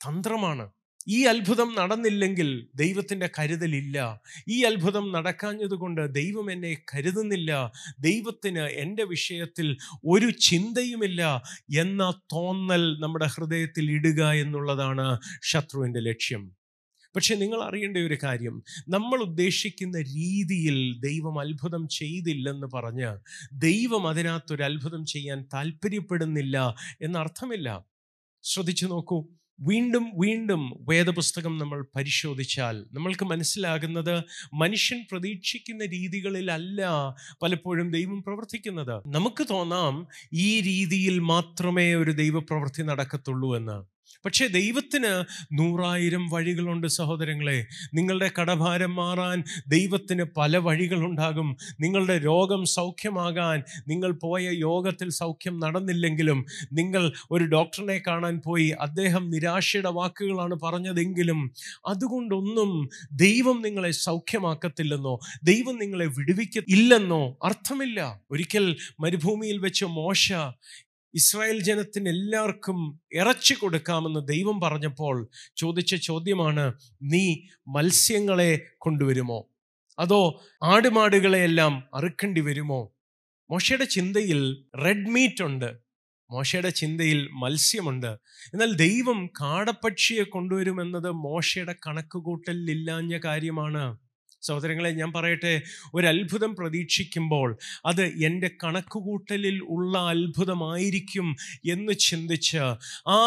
തന്ത്രമാണ്. 0.00 0.66
ഈ 1.08 1.22
അത്ഭുതം 1.24 1.74
നടന്നില്ലെങ്കിൽ 1.78 2.68
ദൈവത്തിന്റെ 2.74 3.30
കരുതലില്ല. 3.38 4.20
ഈ 4.48 4.62
അത്ഭുതം 4.62 5.12
നടക്കാഞ്ഞതുകൊണ്ട് 5.12 6.14
ദൈവം 6.14 6.52
എന്നെ 6.52 6.76
കരുതുന്നില്ല. 6.94 7.72
ദൈവത്തിന് 8.00 8.58
എന്റെ 8.58 9.04
വിഷയത്തിൽ 9.04 9.76
ഒരു 10.06 10.30
ചിന്തയുമില്ല 10.30 11.42
എന്ന 11.78 12.20
തോന്നൽ 12.32 12.96
നമ്മുടെ 13.00 13.26
ഹൃദയത്തിൽ 13.26 13.90
ഇടുക 13.90 14.22
എന്നുള്ളതാണ് 14.24 15.18
ശത്രുവിന്റെ 15.42 16.00
ലക്ഷ്യം. 16.00 16.56
പക്ഷെ 17.16 17.34
നിങ്ങൾ 17.34 17.62
അറിയേണ്ട 17.62 17.96
ഒരു 17.96 18.18
കാര്യം. 18.22 18.62
നമ്മൾ 18.88 19.22
ഉദ്ദേശിക്കുന്ന 19.22 20.00
രീതിയിൽ 20.00 21.00
ദൈവം 21.00 21.40
അത്ഭുതം 21.40 21.88
ചെയ്തില്ലെന്ന് 21.88 22.66
പറഞ്ഞ് 22.66 23.18
ദൈവം 23.52 24.08
അതിനകത്തൊരു 24.08 24.62
അത്ഭുതം 24.62 25.06
ചെയ്യാൻ 25.06 25.44
താല്പര്യപ്പെടുന്നില്ല 25.54 26.74
എന്നർത്ഥമില്ല. 27.02 27.68
ശ്രദ്ധിച്ചു 28.42 28.86
നോക്കൂ. 28.86 29.28
വീണ്ടും 29.60 30.10
വീണ്ടും 30.14 30.86
വേദപുസ്തകം 30.88 31.58
നമ്മൾ 31.58 31.84
പരിശോധിച്ചാൽ 31.96 32.86
നമ്മൾക്ക് 32.92 33.24
മനസ്സിലാകുന്നത് 33.24 34.24
മനുഷ്യൻ 34.54 35.06
പ്രതീക്ഷിക്കുന്ന 35.10 35.84
രീതികളിലല്ല 35.84 36.80
പലപ്പോഴും 37.42 37.90
ദൈവം 37.90 38.22
പ്രവർത്തിക്കുന്നത്. 38.22 39.02
നമുക്ക് 39.06 39.46
തോന്നാം 39.50 40.06
ഈ 40.34 40.60
രീതിയിൽ 40.60 41.18
മാത്രമേ 41.18 41.94
ഒരു 41.94 42.10
ദൈവപ്രവൃത്തി 42.10 42.82
നടക്കത്തുള്ളൂ 42.82 43.56
എന്ന്. 43.56 43.95
പക്ഷേ 44.24 44.46
ദൈവത്തിന് 44.46 45.24
നൂറായിരം 45.52 46.28
വഴികളുണ്ട് 46.28 46.86
സഹോദരങ്ങളെ. 46.86 47.66
നിങ്ങളുടെ 47.94 48.30
കടഭാരം 48.40 48.94
മാറാൻ 48.94 49.44
ദൈവത്തിന് 49.68 50.24
പല 50.36 50.56
വഴികളുണ്ടാകും. 50.56 51.56
നിങ്ങളുടെ 51.80 52.18
രോഗം 52.18 52.64
സൗഖ്യമാകാൻ 52.64 53.62
നിങ്ങൾ 53.88 54.12
പോയ 54.22 54.44
യോഗത്തിൽ 54.52 55.08
സൗഖ്യം 55.10 55.60
നടന്നില്ലെങ്കിലും 55.60 56.46
നിങ്ങൾ 56.72 57.12
ഒരു 57.30 57.44
ഡോക്ടറിനെ 57.44 58.02
കാണാൻ 58.06 58.40
പോയി 58.46 58.68
അദ്ദേഹം 58.68 59.30
നിരാശയുടെ 59.30 59.88
വാക്കുകളാണ് 59.88 60.54
പറഞ്ഞതെങ്കിലും 60.54 61.50
അതുകൊണ്ടൊന്നും 61.86 62.88
ദൈവം 63.12 63.62
നിങ്ങളെ 63.62 63.90
സൗഖ്യമാക്കത്തില്ലെന്നോ 63.90 65.18
ദൈവം 65.44 65.78
നിങ്ങളെ 65.78 66.06
വിടുവിക്ക 66.06 66.62
ഇല്ലെന്നോ 66.68 67.36
അർത്ഥമില്ല. 67.44 68.20
ഒരിക്കൽ 68.30 68.76
മരുഭൂമിയിൽ 69.00 69.58
വെച്ച് 69.58 69.84
മോശ 69.84 70.32
ഇസ്രായേൽ 71.14 71.62
ജനത്തിന് 71.62 72.08
എല്ലാവർക്കും 72.08 73.00
ഇറച്ചി 73.12 73.54
കൊടുക്കാമെന്ന് 73.54 74.28
ദൈവം 74.28 74.60
പറഞ്ഞപ്പോൾ 74.60 75.28
ചോദിച്ച 75.56 75.94
ചോദ്യമാണ് 75.94 76.74
നീ 77.02 77.36
മത്സ്യങ്ങളെ 77.68 78.60
കൊണ്ടുവരുമോ? 78.78 79.50
അതോ 79.98 80.44
ആടുമാടുകളെയെല്ലാം 80.62 81.88
അറുക്കേണ്ടി 81.94 82.40
വരുമോ? 82.40 82.92
മോശയുടെ 83.50 83.84
ചിന്തയിൽ 83.84 84.64
റെഡ് 84.84 85.06
മീറ്റ് 85.06 85.42
ഉണ്ട്. 85.42 85.76
മോശയുടെ 86.30 86.70
ചിന്തയിൽ 86.70 87.28
മത്സ്യമുണ്ട്. 87.32 88.06
എന്നാൽ 88.54 88.72
ദൈവം 88.72 89.26
കാടപ്പക്ഷിയെ 89.26 90.22
കൊണ്ടുവരുമെന്നത് 90.22 91.10
മോശയുടെ 91.10 91.74
കണക്കുകൂട്ടലിൽ 91.86 92.70
ഇല്ലാഞ്ഞ 92.70 93.18
കാര്യമാണ്. 93.18 93.98
സഹോദരങ്ങളെ 94.42 94.90
ഞാൻ 94.90 95.12
പറയട്ടെ 95.12 95.62
ഒരു 95.94 96.06
പ്രതീക്ഷിക്കുമ്പോൾ 96.56 97.58
അത് 97.86 98.02
എന്റെ 98.02 98.50
കണക്കുകൂട്ടലിൽ 98.64 99.60
ഉള്ള 99.62 99.98
അത്ഭുതമായിരിക്കും 99.98 101.36
എന്ന് 101.70 101.92
ചിന്തിച്ച് 101.92 102.58
ആ 103.08 103.18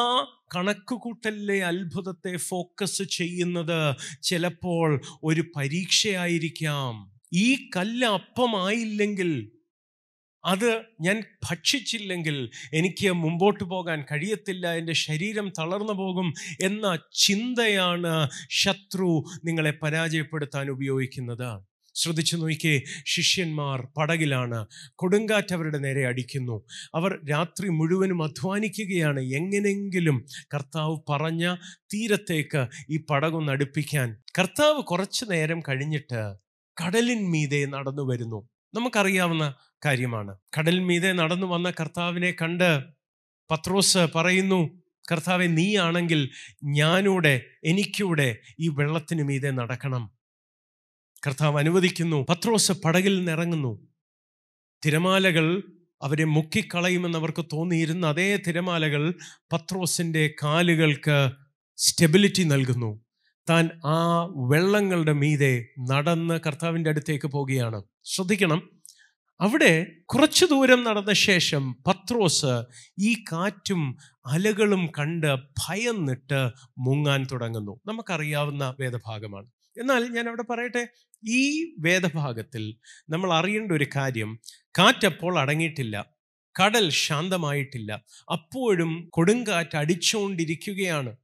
കണക്കുകൂട്ടലിലെ 0.56 1.64
അത്ഭുതത്തെ 1.64 2.38
ഫോക്കസ് 2.38 3.04
ചെയ്യുന്നത് 3.04 3.96
ചിലപ്പോൾ 4.22 5.02
ഒരു 5.24 5.44
പരീക്ഷയായിരിക്കാം. 5.56 7.20
ഈ 7.34 7.70
കല്ല് 7.76 8.08
അപ്പമായില്ലെങ്കിൽ 8.08 9.52
അത് 10.46 10.82
ഞാൻ 11.02 11.24
ഭക്ഷിച്ചില്ലെങ്കിൽ 11.50 12.50
എനിക്ക് 12.74 13.12
മുമ്പോട്ട് 13.12 13.64
പോകാൻ 13.64 14.06
കഴിയത്തില്ല. 14.12 14.74
എന്റെ 14.74 14.94
ശരീരം 14.94 15.52
തളർന്നു 15.60 15.94
പോകും 15.94 16.34
എന്ന 16.62 17.00
ചിന്തയാണ് 17.14 18.30
ശത്രു 18.50 19.24
നിങ്ങളെ 19.46 19.72
പരാജയപ്പെടുത്താൻ 19.72 20.70
ഉപയോഗിക്കുന്നത്. 20.70 21.64
ശ്രദ്ധിച്ചു 21.96 22.36
നോക്കിയേ 22.36 22.82
ശിഷ്യന്മാർ 23.06 23.88
പടകിലാണ് 23.98 24.68
കൊടുങ്കാറ്റ് 24.96 25.54
അവരുടെ 25.54 25.78
നേരെ 25.78 26.08
അടിക്കുന്നു. 26.08 26.66
അവർ 26.96 27.20
രാത്രി 27.30 27.70
മുഴുവനും 27.70 28.24
അധ്വാനിക്കുകയാണ്. 28.24 29.20
എങ്ങനെങ്കിലും 29.20 30.26
കർത്താവ് 30.54 30.98
പറഞ്ഞ 31.10 31.56
തീരത്തേക്ക് 31.94 32.68
ഈ 32.90 32.98
പടകൊന്ന് 33.10 33.52
അടുപ്പിക്കാൻ 33.52 34.16
കർത്താവ് 34.40 34.84
കുറച്ചു 34.84 35.26
നേരം 35.26 35.60
കഴിഞ്ഞിട്ട് 35.60 36.36
കടലിൻ 36.86 37.32
മീതെ 37.32 37.66
നടന്നു 37.66 38.02
വരുന്നു 38.12 38.50
നമുക്കറിയാവുന്ന 38.74 39.54
കാര്യമാണ്. 39.86 40.38
കടൽ 40.58 40.80
മീതെ 40.80 41.12
നടന്നു 41.12 41.48
വന്ന 41.48 41.72
കർത്താവിനെ 41.72 42.32
കണ്ട് 42.32 42.84
പത്രോസ് 43.52 44.08
പറയുന്നു 44.16 44.82
കർത്താവെ 45.12 45.48
നീയാണെങ്കിൽ 45.48 46.30
ഞാനൂടെ 46.64 47.46
എനിക്കൂടെ 47.64 48.38
ഈ 48.60 48.68
വെള്ളത്തിന് 48.68 49.24
മീതെ 49.24 49.52
നടക്കണം. 49.52 50.12
കർത്താവ് 51.28 51.60
അനുവദിക്കുന്നു. 51.60 52.26
പത്രോസ് 52.30 52.72
പടകിൽ 52.72 53.26
നിറങ്ങുന്നു 53.26 53.88
തിരമാലകൾ 54.86 55.64
അവരെ 56.02 56.24
മുക്കിക്കളയുമെന്ന് 56.24 57.18
അവർക്ക് 57.18 57.46
തോന്നിയിരുന്ന 57.54 58.08
അതേ 58.08 58.38
തിരമാലകൾ 58.38 59.16
പത്രോസിന്റെ 59.54 60.34
കാലുകൾക്ക് 60.44 61.32
സ്റ്റെബിലിറ്റി 61.78 62.44
നൽകുന്നു. 62.44 63.09
താൻ 63.50 63.70
ആ 63.86 64.24
വെള്ളങ്ങളുടെ 64.26 65.14
മീതെ 65.14 65.68
നടന്ന് 65.80 66.40
കർത്താവിന്റെ 66.48 66.90
അടുത്തേക്ക് 66.90 67.28
പോവുകയാണ്. 67.28 67.84
ശ്രദ്ധിക്കണം. 68.04 68.80
അവിടെ 69.42 69.88
കുറച്ചു 70.06 70.46
ദൂരം 70.46 70.84
നടന്ന 70.84 71.14
ശേഷം 71.14 71.74
പത്രോസ് 71.88 72.64
ഈ 73.00 73.14
കാറ്റും 73.32 73.98
അലകളും 74.26 74.90
കണ്ട് 75.00 75.36
ഭയന്നിട്ട് 75.36 76.50
മുങ്ങാൻ 76.78 77.28
തുടങ്ങുന്നു. 77.32 77.80
നമുക്കറിയാവുന്ന 77.86 78.76
വേദഭാഗമാണ്. 78.80 79.48
എന്നാൽ 79.78 80.08
ഞാൻ 80.08 80.28
അവിടെ 80.28 80.44
പറയട്ടെ 80.44 80.88
ഈ 81.30 81.72
വേദഭാഗത്തിൽ 81.80 82.76
നമ്മൾ 83.10 83.34
അറിയേണ്ട 83.34 83.72
ഒരു 83.72 83.86
കാര്യം 83.96 84.40
കാറ്റപ്പോൾ 84.80 85.40
അടങ്ങിയിട്ടില്ല 85.40 86.06
കടൽ 86.56 86.90
ശാന്തമായിട്ടില്ല 86.90 87.92
അപ്പോഴും 88.32 89.10
കൊടുങ്കാറ്റ് 89.10 89.78
അടിച്ചുകൊണ്ടിരിക്കുകയാണ് 89.78 91.16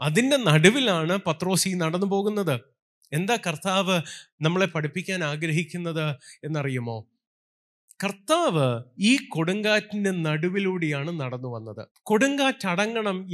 അതിന്റെ 0.00 0.36
നടുവിലാണ് 0.36 1.18
പത്രോസി 1.26 1.68
നടന്നു 1.68 2.06
പോകുന്നത്. 2.06 2.60
എന്താ 3.12 3.38
കർത്താവ് 3.46 4.02
നമ്മളെ 4.40 4.66
പഠിപ്പിക്കാൻ 4.66 5.24
ആഗ്രഹിക്കുന്നത് 5.24 6.16
എന്നറിയുമോ? 6.44 7.06
കർത്താവ് 8.04 8.82
ഈ 8.98 9.18
കൊടുങ്കാറ്റിന്റെ 9.28 10.10
നടുവിലൂടെയാണ് 10.10 11.20
നടന്നു 11.20 11.48
വന്നത്. 11.48 11.88
കൊടുങ്കാറ്റ് 12.02 12.66
അടങ്ങണം 12.66 13.32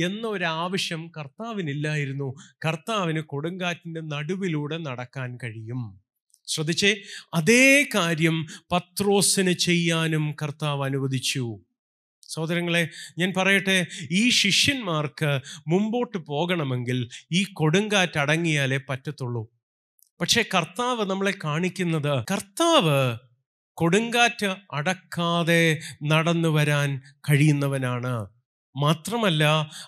കർത്താവിനില്ലായിരുന്നു. 1.19 2.35
കർത്താവിന് 2.67 3.21
കൊടുങ്കാറ്റിന്റെ 3.21 4.01
നടുവിലൂടെ 4.01 4.79
നടക്കാൻ 4.79 5.39
കഴിയും. 5.45 6.01
ശ്രദ്ധിച്ചേ 6.47 6.97
അതേ 7.35 7.87
കാര്യം 7.95 8.47
പത്രോസിന് 8.73 9.53
ചെയ്യാനും 9.53 10.37
കർത്താവ് 10.43 10.85
അനുവദിച്ചു. 10.85 11.61
സഹോദരങ്ങളെ 12.29 12.89
ഞാൻ 13.19 13.33
പറയട്ടെ 13.37 13.87
ഈ 14.11 14.31
ശിഷ്യന്മാർക്ക് 14.31 15.31
മുമ്പോട്ട് 15.69 16.19
പോകണമെങ്കിൽ 16.19 16.99
ഈ 17.33 17.45
കൊടുങ്കാറ്റ് 17.53 18.19
അടങ്ങിയാലേ 18.19 18.81
പറ്റത്തുള്ളൂ. 18.89 19.43
പക്ഷേ 20.21 20.45
കർത്താവ് 20.55 21.11
നമ്മളെ 21.11 21.33
കാണിക്കുന്നത് 21.45 22.15
കർത്താവ് 22.33 22.99
കൊടുങ്കാറ്റ് 23.79 24.49
അടക്കാതെ 24.73 25.63
നടന്നു 26.03 26.49
വരാൻ 26.49 27.01
കഴിയുന്നവനാണ്. 27.29 28.15
മാത്രമല്ല 28.85 29.45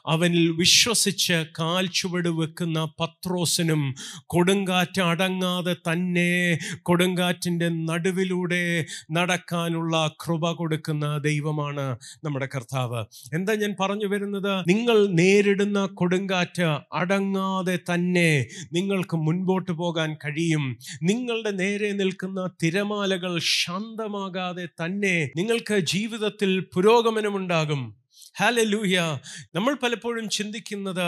അവനിൽ 0.07 0.47
വിശ്വസിച്ച് 0.51 1.39
കാൽ 1.59 1.87
ചുവട് 1.87 2.29
വെക്കുന്ന 2.29 2.79
പത്രോസിനും 3.01 3.83
കൊടുങ്കാറ്റ് 4.27 5.03
അടങ്ങാതെ 5.03 5.77
തന്നെ 5.89 6.59
കൊടുങ്കാറ്റിന്റെ 6.83 7.69
നടുവിലൂടെ 7.69 8.63
നടക്കാനുള്ള 9.13 9.95
കൃപ 10.25 10.53
കൊടുക്കുന്ന 10.53 11.19
ദൈവമാണ് 11.19 11.87
നമ്മുടെ 12.25 12.49
കർത്താവ്. 12.55 13.01
എന്താ 13.35 13.55
ഞാൻ 13.55 13.75
പറഞ്ഞു 13.81 14.07
വരുന്നത്? 14.07 14.53
നിങ്ങൾ 14.69 15.07
നേരിടുന്ന 15.21 15.87
കൊടുങ്കാറ്റ് 16.01 16.69
അടങ്ങാതെ 16.93 17.79
തന്നെ 17.93 18.31
നിങ്ങൾക്ക് 18.73 19.17
മുൻപോട്ട് 19.17 19.73
പോകാൻ 19.73 20.17
കഴിയും. 20.25 20.65
നിങ്ങളുടെ 21.03 21.51
നേരെ 21.51 21.93
നിൽക്കുന്ന 21.93 22.49
തിരമാലകൾ 22.63 23.39
ശാന്തമാകാതെ 23.39 24.67
തന്നെ 24.83 25.17
നിങ്ങൾക്ക് 25.37 25.79
ജീവിതത്തിൽ 25.95 26.51
പുരോഗമനമുണ്ടാകും. 26.75 28.00
ഹാലലൂയ 28.37 28.97
നമ്മൾ 29.55 29.73
പലപ്പോഴും 29.75 30.27
ചിന്തിക്കുന്നത് 30.29 31.07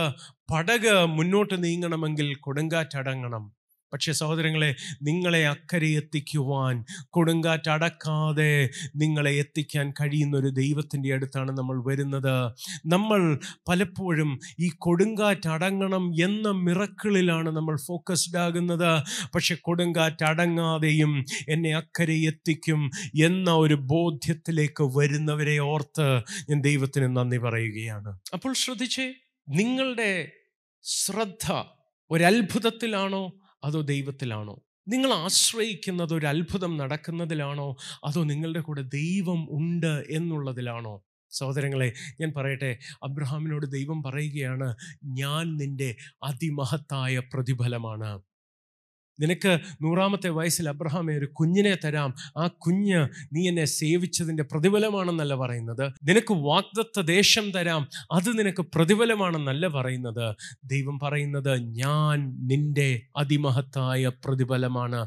പടക് 0.52 0.93
മുന്നോട്ട് 1.17 1.57
നീങ്ങണമെങ്കിൽ 1.64 2.29
കൊടുങ്കാറ്റടങ്ങണം. 2.37 3.45
പക്ഷേ 3.93 4.13
സഹോദരങ്ങളെ 4.13 4.75
നിങ്ങളെ 5.03 5.49
അക്കരെ 5.49 5.89
എത്തിക്കുവാൻ 5.89 6.85
കൊടുങ്കാറ്റ് 7.11 7.71
അടക്കാതെ 7.71 8.71
നിങ്ങളെ 8.97 9.31
എത്തിക്കാൻ 9.31 9.91
കഴിയുന്ന 9.91 10.37
ഒരു 10.37 10.49
ദൈവത്തിന്റെ 10.49 11.15
അടുത്താണ് 11.15 11.51
നമ്മൾ 11.51 11.83
വരുന്നത്. 11.87 12.35
നമ്മൾ 12.87 13.39
പലപ്പോഴും 13.69 14.41
ഈ 14.61 14.71
കൊടുങ്കാറ്റ് 14.79 15.49
അടങ്ങണം 15.49 16.15
എന്ന 16.25 16.49
മിറക്കിളിലാണ് 16.51 17.49
നമ്മൾ 17.49 17.77
ഫോക്കസ്ഡ് 17.87 18.39
ആകുന്നത്. 18.39 19.03
പക്ഷെ 19.35 19.55
കൊടുങ്കാറ്റ് 19.61 20.25
അടങ്ങാതെയും 20.25 21.25
എന്നെ 21.49 21.75
അക്കരെ 21.75 22.15
എത്തിക്കും 22.15 22.91
എന്ന 23.25 23.51
ഒരു 23.55 23.75
ബോധ്യത്തിലേക്ക് 23.75 24.85
വരുന്നവരെ 24.99 25.59
ഓർത്ത് 25.59 26.09
ഞാൻ 26.51 26.61
ദൈവത്തിന് 26.61 27.17
നന്ദി 27.17 27.39
പറയുകയാണ്. 27.39 28.19
അപ്പോൾ 28.33 28.55
ശ്രദ്ധിച്ചേ 28.55 29.13
നിങ്ങളുടെ 29.49 30.29
ശ്രദ്ധ 30.85 31.65
ഒരത്ഭുതത്തിലാണോ 32.11 33.42
അതോ 33.64 33.81
ദൈവത്തിലാണോ? 33.81 34.62
നിങ്ങൾ 34.88 35.12
ആശ്രയിക്കുന്നത് 35.12 36.14
ഒരു 36.14 36.26
അത്ഭുതം 36.26 36.76
നടക്കുന്നതിലാണോ? 36.76 37.76
അതോ 38.04 38.25
നിങ്ങളുടെ 38.25 38.61
കൂടെ 38.61 38.83
ദൈവം 38.83 39.49
ഉണ്ട് 39.50 40.04
എന്നുള്ളതിലാണോ? 40.11 41.04
സഹോദരങ്ങളെ 41.31 41.92
ഞാൻ 42.21 42.33
പറയട്ടെ 42.37 42.78
അബ്രഹാമിനോട് 43.02 43.66
ദൈവം 43.66 44.02
പറയുകയാണ് 44.02 44.76
ഞാൻ 45.04 45.57
നിന്റെ 45.57 45.97
അതിമഹത്തായ 46.23 47.23
പ്രതിഫലമാണ്. 47.33 48.23
നിനക്ക് 49.23 49.59
നൂറാമത്തെ 49.83 50.29
വയസ്സിൽ 50.29 50.69
അബ്രഹാമെ 50.69 51.14
ഒരു 51.14 51.26
കുഞ്ഞിനെ 51.26 51.76
തരാം. 51.85 52.14
ആ 52.37 52.47
കുഞ്ഞ് 52.47 53.09
നീ 53.33 53.49
എന്നെ 53.49 53.64
സേവിച്ചതിന്റെ 53.64 54.43
പ്രതിഫലമാണെന്നല്ല 54.43 55.35
പറയുന്നത്. 55.35 55.93
നിനക്ക് 56.05 56.33
വാഗ്ദത്ത 56.33 57.00
ദേശം 57.00 57.50
തരാം. 57.50 57.88
അത് 58.12 58.38
നിനക്ക് 58.38 58.62
പ്രതിഫലമാണെന്നല്ല 58.62 59.69
പറയുന്നത്. 59.69 60.35
ദൈവം 60.64 60.99
പറയുന്നത് 60.99 61.59
ഞാൻ 61.59 62.47
നിന്റെ 62.47 63.02
അതിമഹത്തായ 63.17 64.11
പ്രതിഫലമാണ്. 64.25 65.07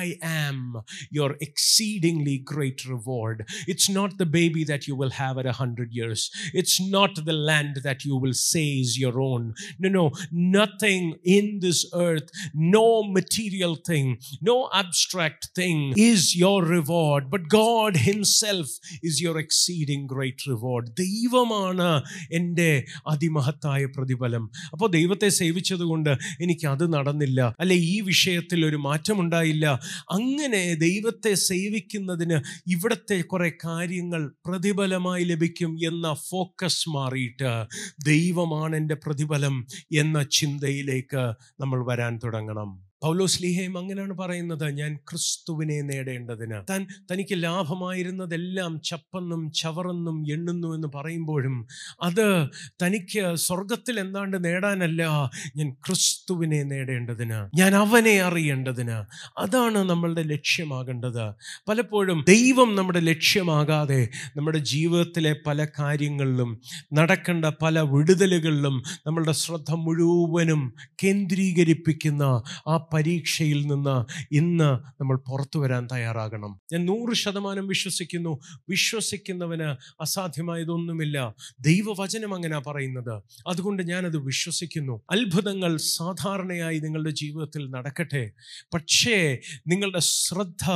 I 0.00 0.12
am 0.24 0.84
your 1.12 1.38
exceedingly 1.42 2.44
great 2.52 2.88
reward 2.88 3.44
it's 3.68 3.96
not 3.96 4.14
the 4.14 4.22
baby 4.22 4.64
that 4.64 4.84
you 4.88 4.94
will 4.94 5.12
have 5.14 5.46
a 5.46 5.50
hundred 5.50 5.92
years 5.92 6.30
it's 6.54 6.82
not 6.82 7.20
the 7.20 7.30
land 7.30 7.82
that 7.82 8.00
you 8.06 8.20
will 8.24 8.32
seize 8.32 9.00
your 9.00 9.18
own 9.18 9.54
no 9.80 9.90
no 9.90 10.12
nothing 10.34 11.12
in 11.26 11.58
this 11.58 11.86
earth 11.96 12.28
no 12.56 12.86
no 12.96 13.02
material 13.46 13.76
thing, 13.76 14.18
no 14.40 14.68
abstract 14.72 15.48
thing 15.54 15.92
is 15.96 16.36
your 16.36 16.64
reward, 16.64 17.30
but 17.30 17.48
God 17.48 17.96
Himself 17.96 18.66
is 19.02 19.20
your 19.20 19.38
exceeding 19.38 20.06
great 20.06 20.40
reward. 20.46 20.84
ദൈവമാണ് 20.94 22.02
എന്റെ 22.32 22.84
അതിമഹത്തായ 23.06 23.84
പ്രതിഫലം. 23.84 24.50
അപ്പോൾ 24.72 24.88
ദൈവത്തെ 24.90 25.28
സേവിച്ചതുകൊണ്ട് 25.28 26.10
എനിക്ക് 26.40 26.66
അത് 26.66 26.94
നടന്നില്ല 26.94 27.56
അല്ലെ 27.60 27.76
ഈ 27.76 28.00
വിഷയത്തിൽ 28.00 28.66
ഒരു 28.66 28.76
മാറ്റമുണ്ടായില്ല. 28.76 29.80
അങ്ങനെ 30.10 30.74
ദൈവത്തെ 30.74 31.34
സേവിക്കുന്നതിന് 31.34 32.40
ഇവിടുത്തെ 32.66 33.20
കുറേ 33.20 33.52
കാര്യങ്ങൾ 33.64 34.32
പ്രതിഫലമായി 34.46 35.24
ലഭിക്കും 35.24 35.78
എന്ന 35.84 36.14
ഫോക്കസ് 36.30 36.88
മാറിയിട്ട് 36.88 37.66
ദൈവമാണ് 38.04 38.76
എന്റെ 38.76 38.94
പ്രതിഫലം 38.94 39.66
എന്ന 39.92 40.22
ചിന്തയിലേക്ക് 40.22 41.34
നമ്മൾ 41.60 41.86
വരാൻ 41.86 42.20
തുടങ്ങണം. 42.24 42.85
പൗലോസ് 43.02 43.42
ലീഹയും 43.42 43.78
അങ്ങനെയാണ് 43.78 44.12
പറയുന്നത് 44.12 44.70
ഞാൻ 44.78 44.96
ക്രിസ്തുവിനെ 44.96 45.80
നേടേണ്ടതിന്. 45.82 46.62
താൻ 46.70 46.86
തനിക്ക് 47.12 47.42
ലാഭമായിരുന്നതെല്ലാം 47.42 48.80
ചപ്പെന്നും 48.80 49.52
ചവറെന്നും 49.52 50.32
എണ്ണുന്നു 50.32 50.74
എന്ന് 50.74 50.88
പറയുമ്പോഴും 50.94 51.66
അത് 52.02 52.46
തനിക്ക് 52.82 53.34
സ്വർഗത്തിൽ 53.34 54.00
എന്താണ്ട് 54.00 54.44
നേടാനല്ല 54.44 55.30
ഞാൻ 55.56 55.70
ക്രിസ്തുവിനെ 55.70 56.62
നേടേണ്ടതിന്. 56.62 57.56
ഞാൻ 57.56 57.74
അവനെ 57.74 58.20
അറിയേണ്ടതിന്. 58.22 58.96
അതാണ് 59.38 59.78
നമ്മളുടെ 59.78 60.22
ലക്ഷ്യമാകേണ്ടത്. 60.22 61.34
പലപ്പോഴും 61.68 62.24
ദൈവം 62.28 62.74
നമ്മുടെ 62.74 63.00
ലക്ഷ്യമാകാതെ 63.00 64.08
നമ്മുടെ 64.36 64.58
ജീവിതത്തിലെ 64.58 65.36
പല 65.46 65.66
കാര്യങ്ങളിലും 65.78 66.60
നടക്കേണ്ട 66.92 67.44
പല 67.44 67.80
വിടുതലുകളിലും 67.80 68.82
നമ്മളുടെ 69.06 69.32
ശ്രദ്ധ 69.32 69.70
മുഴുവനും 69.70 70.74
കേന്ദ്രീകരിപ്പിക്കുന്ന 71.04 72.42
ആ 72.68 72.85
പരീക്ഷയിൽ 72.92 73.66
നിന്ന് 73.66 74.24
ഇന്ന് 74.34 74.88
നമ്മൾ 75.02 75.16
പുറത്തു 75.16 75.58
വരാൻ 75.58 75.88
തയ്യാറാകണം. 75.92 76.60
ഞാൻ 76.72 76.86
നൂറ് 76.86 77.14
ശതമാനം 77.14 77.66
വിശ്വസിക്കുന്നു. 77.66 78.38
വിശ്വസിക്കുന്നവന് 78.68 79.76
അസാധ്യമായതൊന്നുമില്ല. 80.00 81.34
ദൈവവചനം 81.60 82.34
അങ്ങനെ 82.34 82.58
പറയുന്നത്. 82.58 83.22
അതുകൊണ്ട് 83.48 83.82
ഞാനത് 83.82 84.16
വിശ്വസിക്കുന്നു. 84.16 85.00
അത്ഭുതങ്ങൾ 85.10 85.76
സാധാരണയായി 85.76 86.78
നിങ്ങളുടെ 86.78 87.10
ജീവിതത്തിൽ 87.10 87.70
നടക്കട്ടെ. 87.70 88.30
പക്ഷേ 88.74 89.38
നിങ്ങളുടെ 89.66 89.98
ശ്രദ്ധ 89.98 90.70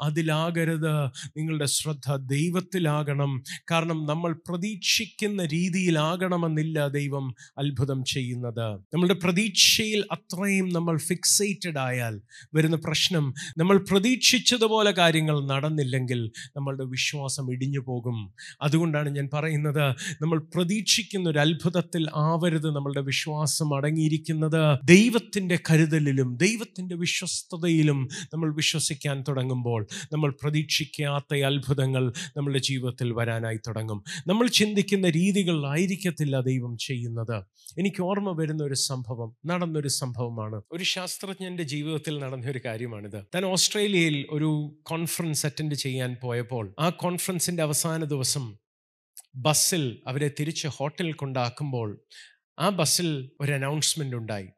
അതിലാകരുത്. 0.00 1.04
നിങ്ങളുടെ 1.36 1.64
ശ്രദ്ധ 1.64 2.16
ദൈവത്തിലാകണം. 2.16 3.42
കാരണം 3.70 4.06
നമ്മൾ 4.06 4.32
പ്രതീക്ഷിക്കുന്ന 4.48 5.44
രീതിയിലാകണമെന്നില്ല 5.44 6.88
ദൈവം 6.88 7.34
അത്ഭുതം 7.58 8.04
ചെയ്യുന്നത്. 8.04 8.72
നമ്മളുടെ 8.94 9.14
പ്രതീക്ഷയിൽ 9.14 10.04
അത്രയും 10.12 10.68
നമ്മൾ 10.68 10.96
ഫിക്സേറ്റഡ് 11.54 11.78
ആയാൽ 11.78 12.20
വരുന്ന 12.54 12.76
പ്രശ്നം 12.76 13.34
നമ്മൾ 13.58 13.76
പ്രതീക്ഷിച്ചതുപോലെ 13.90 14.90
കാര്യങ്ങൾ 14.90 15.46
നടന്നില്ലെങ്കിൽ 15.46 16.20
നമ്മളുടെ 16.56 16.84
വിശ്വാസം 16.84 17.52
ഇടിഞ്ഞു 17.52 17.80
പോകും. 17.88 18.18
അതുകൊണ്ടാണ് 18.62 19.08
ഞാൻ 19.16 19.28
പറയുന്നത് 19.34 19.84
നമ്മൾ 20.22 20.38
പ്രതീക്ഷിക്കുന്ന 20.54 21.30
ഒരു 21.30 21.38
അത്ഭുതത്തിൽ 21.38 22.08
ആവരുത് 22.16 22.68
നമ്മളുടെ 22.76 23.00
വിശ്വാസം 23.00 23.76
അടങ്ങിയിരിക്കുന്നത്. 23.76 24.78
ദൈവത്തിന്റെ 24.84 25.58
കരുതലിലും 25.70 26.36
ദൈവത്തിന്റെ 26.36 26.96
വിശ്വസ്തതയിലും 26.96 28.08
നമ്മൾ 28.34 28.54
വിശ്വസിക്കാൻ 28.54 29.24
തുടങ്ങുമ്പോൾ 29.28 29.86
നമ്മൾ 30.12 30.34
പ്രതീക്ഷിക്കാത്ത 30.42 31.42
അത്ഭുതങ്ങൾ 31.42 32.12
നമ്മുടെ 32.36 32.58
ജീവിതത്തിൽ 32.58 33.12
വരാനായി 33.12 33.56
തുടങ്ങും. 33.56 34.02
നമ്മൾ 34.26 34.46
ചിന്തിക്കുന്ന 34.46 35.10
രീതികളിലായിരിക്കത്തില്ല 35.10 36.40
ദൈവം 36.40 36.76
ചെയ്യുന്നത്. 36.76 37.36
എനിക്ക് 37.78 38.02
ഓർമ്മ 38.02 38.30
വരുന്ന 38.40 38.62
ഒരു 38.64 38.74
സംഭവം 38.74 39.30
നടന്നൊരു 39.46 39.88
സംഭവമാണ്. 39.88 40.62
ഒരു 40.72 40.84
ശാസ്ത്രജ്ഞന്റെ 41.44 41.62
ജീവിതത്തിൽ 41.62 42.18
നടന്ന 42.18 42.50
ഒരു 42.50 42.60
കാര്യമാണിത്. 42.64 43.24
താൻ 43.34 43.44
ഓസ്ട്രേലിയയിൽ 43.44 44.26
ഒരു 44.30 44.78
കോൺഫറൻസ് 44.82 45.46
അറ്റൻഡ് 45.46 45.74
ചെയ്യാൻ 45.74 46.16
പോയപ്പോൾ 46.22 46.74
ആ 46.78 46.88
കോൺഫറൻസിന്റെ 46.88 47.62
അവസാന 47.62 48.04
ദിവസം 48.04 48.58
ബസ്സിൽ 49.36 50.02
അവരെ 50.06 50.30
തിരിച്ച് 50.40 50.68
ഹോട്ടലിൽ 50.68 51.12
കൊണ്ടാക്കുമ്പോൾ 51.12 52.00
ആ 52.58 52.68
ബസ്സിൽ 52.68 53.30
ഒരു 53.40 53.52
അനൗൺസ്മെന്റ് 53.52 54.16
ഉണ്ടായി. 54.16 54.48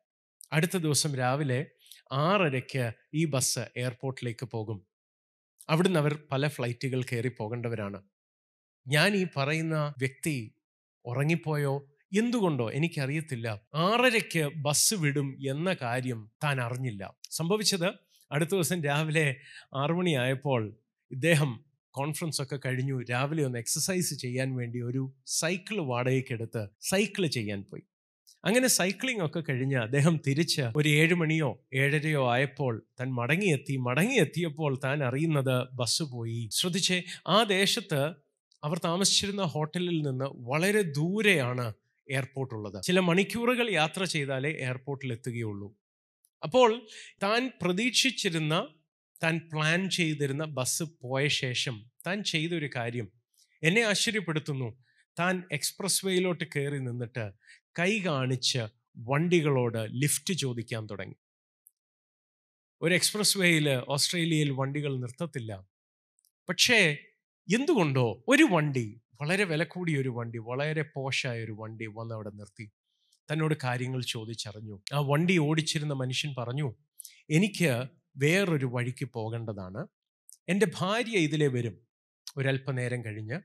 അടുത്ത 0.52 0.76
ദിവസം 0.76 1.14
രാവിലെ 1.14 1.66
ആറരയ്ക്ക് 2.12 2.92
ഈ 3.14 3.24
ബസ് 3.24 3.58
എയർപോർട്ടിലേക്ക് 3.76 4.46
പോകും. 4.46 4.86
അവിടുന്ന് 5.68 5.98
അവർ 5.98 6.18
പല 6.32 6.48
ഫ്ലൈറ്റുകൾ 6.48 7.02
കയറി 7.02 7.32
പോകേണ്ടവരാണ്. 7.38 8.02
ഞാൻ 8.86 9.14
ഈ 9.14 9.26
പറയുന്ന 9.36 9.94
വ്യക്തി 9.98 10.54
ഉറങ്ങിപ്പോയോ? 11.04 11.74
എന്തുകൊണ്ടോ 12.18 12.70
എനിക്കറിയത്തില്ല. 12.70 13.60
ആറരയ്ക്ക് 13.74 14.50
ബസ് 14.56 14.94
വിടും 14.94 15.36
എന്ന 15.50 15.76
കാര്യം 15.82 16.30
താൻ 16.44 16.60
അറിഞ്ഞില്ല. 16.60 17.14
സംഭവിച്ചത് 17.30 17.86
അടുത്ത 18.32 18.50
ദിവസം 18.50 18.84
രാവിലെ 18.84 19.36
ആറുമണിയായപ്പോൾ 19.74 20.76
ഇദ്ദേഹം 21.10 21.64
കോൺഫറൻസ് 21.90 22.42
ഒക്കെ 22.42 22.58
കഴിഞ്ഞു. 22.66 23.02
രാവിലെ 23.02 23.44
ഒന്ന് 23.44 23.58
എക്സസൈസ് 23.58 24.14
ചെയ്യാൻ 24.14 24.56
വേണ്ടി 24.56 24.80
ഒരു 24.80 25.12
സൈക്കിൾ 25.26 25.78
വാടകയ്ക്കെടുത്ത് 25.78 26.68
സൈക്കിൾ 26.80 27.26
ചെയ്യാൻ 27.26 27.64
പോയി. 27.70 27.82
അങ്ങനെ 28.44 28.68
സൈക്ലിംഗ് 28.68 29.24
ഒക്കെ 29.24 29.40
കഴിഞ്ഞ് 29.40 29.76
അദ്ദേഹം 29.76 30.20
തിരിച്ച് 30.26 30.62
ഒരു 30.76 30.88
ഏഴ് 30.88 31.14
മണിയോ 31.14 31.60
ഏഴരയോ 31.74 32.32
ആയപ്പോൾ 32.32 32.86
താൻ 33.00 33.14
മടങ്ങിയെത്തി. 33.14 33.76
മടങ്ങിയെത്തിയപ്പോൾ 33.76 34.80
താൻ 34.84 35.04
അറിയുന്നത് 35.04 35.68
ബസ് 35.72 36.02
പോയി. 36.02 36.48
ശ്രദ്ധിച്ചേ 36.52 37.02
ആ 37.28 37.42
ദേശത്ത് 37.42 38.14
അവർ 38.64 38.78
താമസിച്ചിരുന്ന 38.78 39.42
ഹോട്ടലിൽ 39.42 40.06
നിന്ന് 40.06 40.24
വളരെ 40.24 40.82
ദൂരെയാണ് 40.82 41.74
എയർപോർട്ട് 42.10 42.54
ഉള്ളത് 42.54 42.82
ചില 42.82 43.00
മണിക്കൂറുകൾ 43.00 43.70
യാത്ര 43.70 44.04
ചെയ്താലേ 44.04 44.50
എയർപോർട്ടിൽ 44.50 45.12
എത്തുകയുള്ളൂ 45.12 45.76
അപ്പോൾ 46.42 46.86
താൻ 47.22 47.52
പ്രതീക്ഷിച്ചിരുന്ന 47.62 48.68
താൻ 49.24 49.38
പ്ലാൻ 49.52 49.90
ചെയ്തിരുന്ന 49.90 50.44
ബസ് 50.44 50.82
പോയ 50.82 51.28
ശേഷം 51.28 51.90
താൻ 52.06 52.24
ചെയ്തൊരു 52.24 52.70
കാര്യം 52.76 53.12
എന്നെ 53.62 53.82
ആശ്ചര്യപ്പെടുത്തുന്നു. 53.82 54.84
താൻ 55.18 55.42
എക്സ്പ്രസ് 55.52 56.06
വേയിലോട്ട് 56.06 56.44
കയറി 56.44 56.78
നിന്നിട്ട് 56.78 57.32
കൈ 57.78 57.98
കാണിച്ച് 57.98 58.58
വണ്ടികളോട് 58.96 59.86
ലിഫ്റ്റ് 60.02 60.34
ചോദിക്കാൻ 60.34 60.86
തുടങ്ങി. 60.86 61.14
ഒരു 62.82 62.94
എക്സ്പ്രസ് 62.94 63.38
വേയിൽ 63.38 63.70
ഓസ്ട്രേലിയയിൽ 63.88 64.50
വണ്ടികൾ 64.50 64.96
നിർത്തത്തില്ല. 65.00 65.66
പക്ഷേ 66.48 66.96
എന്തുകൊണ്ടോ 67.54 68.24
ഒരു 68.28 68.42
വണ്ടി 68.42 69.00
വളരെ 69.20 69.44
വില 69.44 69.64
കൂടിയ 69.64 69.98
ഒരു 69.98 70.08
വണ്ടി 70.08 70.38
വളരെ 70.38 70.82
പോഷായ 70.82 71.44
ഒരു 71.44 71.56
വണ്ടി 71.58 71.86
വന്ന് 71.86 72.14
അവിടെ 72.14 72.30
നിർത്തി. 72.30 72.70
തന്നോട് 73.32 73.54
കാര്യങ്ങൾ 73.64 74.02
ചോദിച്ചറിഞ്ഞു. 74.02 74.82
ആ 74.94 75.00
വണ്ടി 75.00 75.38
ഓടിച്ചിരുന്ന 75.38 75.94
മനുഷ്യൻ 75.94 76.34
പറഞ്ഞു 76.38 76.74
എനിക്ക് 77.30 77.84
വേറൊരു 78.16 78.66
വഴിക്ക് 78.66 79.04
പോകേണ്ടതാണ്. 79.04 79.86
എന്റെ 80.48 80.66
ഭാര്യ 80.78 81.18
ഇതിലെ 81.18 81.46
വരും. 81.46 81.80
ഒരല്പനേരം 82.36 83.04
കഴിഞ്ഞ് 83.04 83.40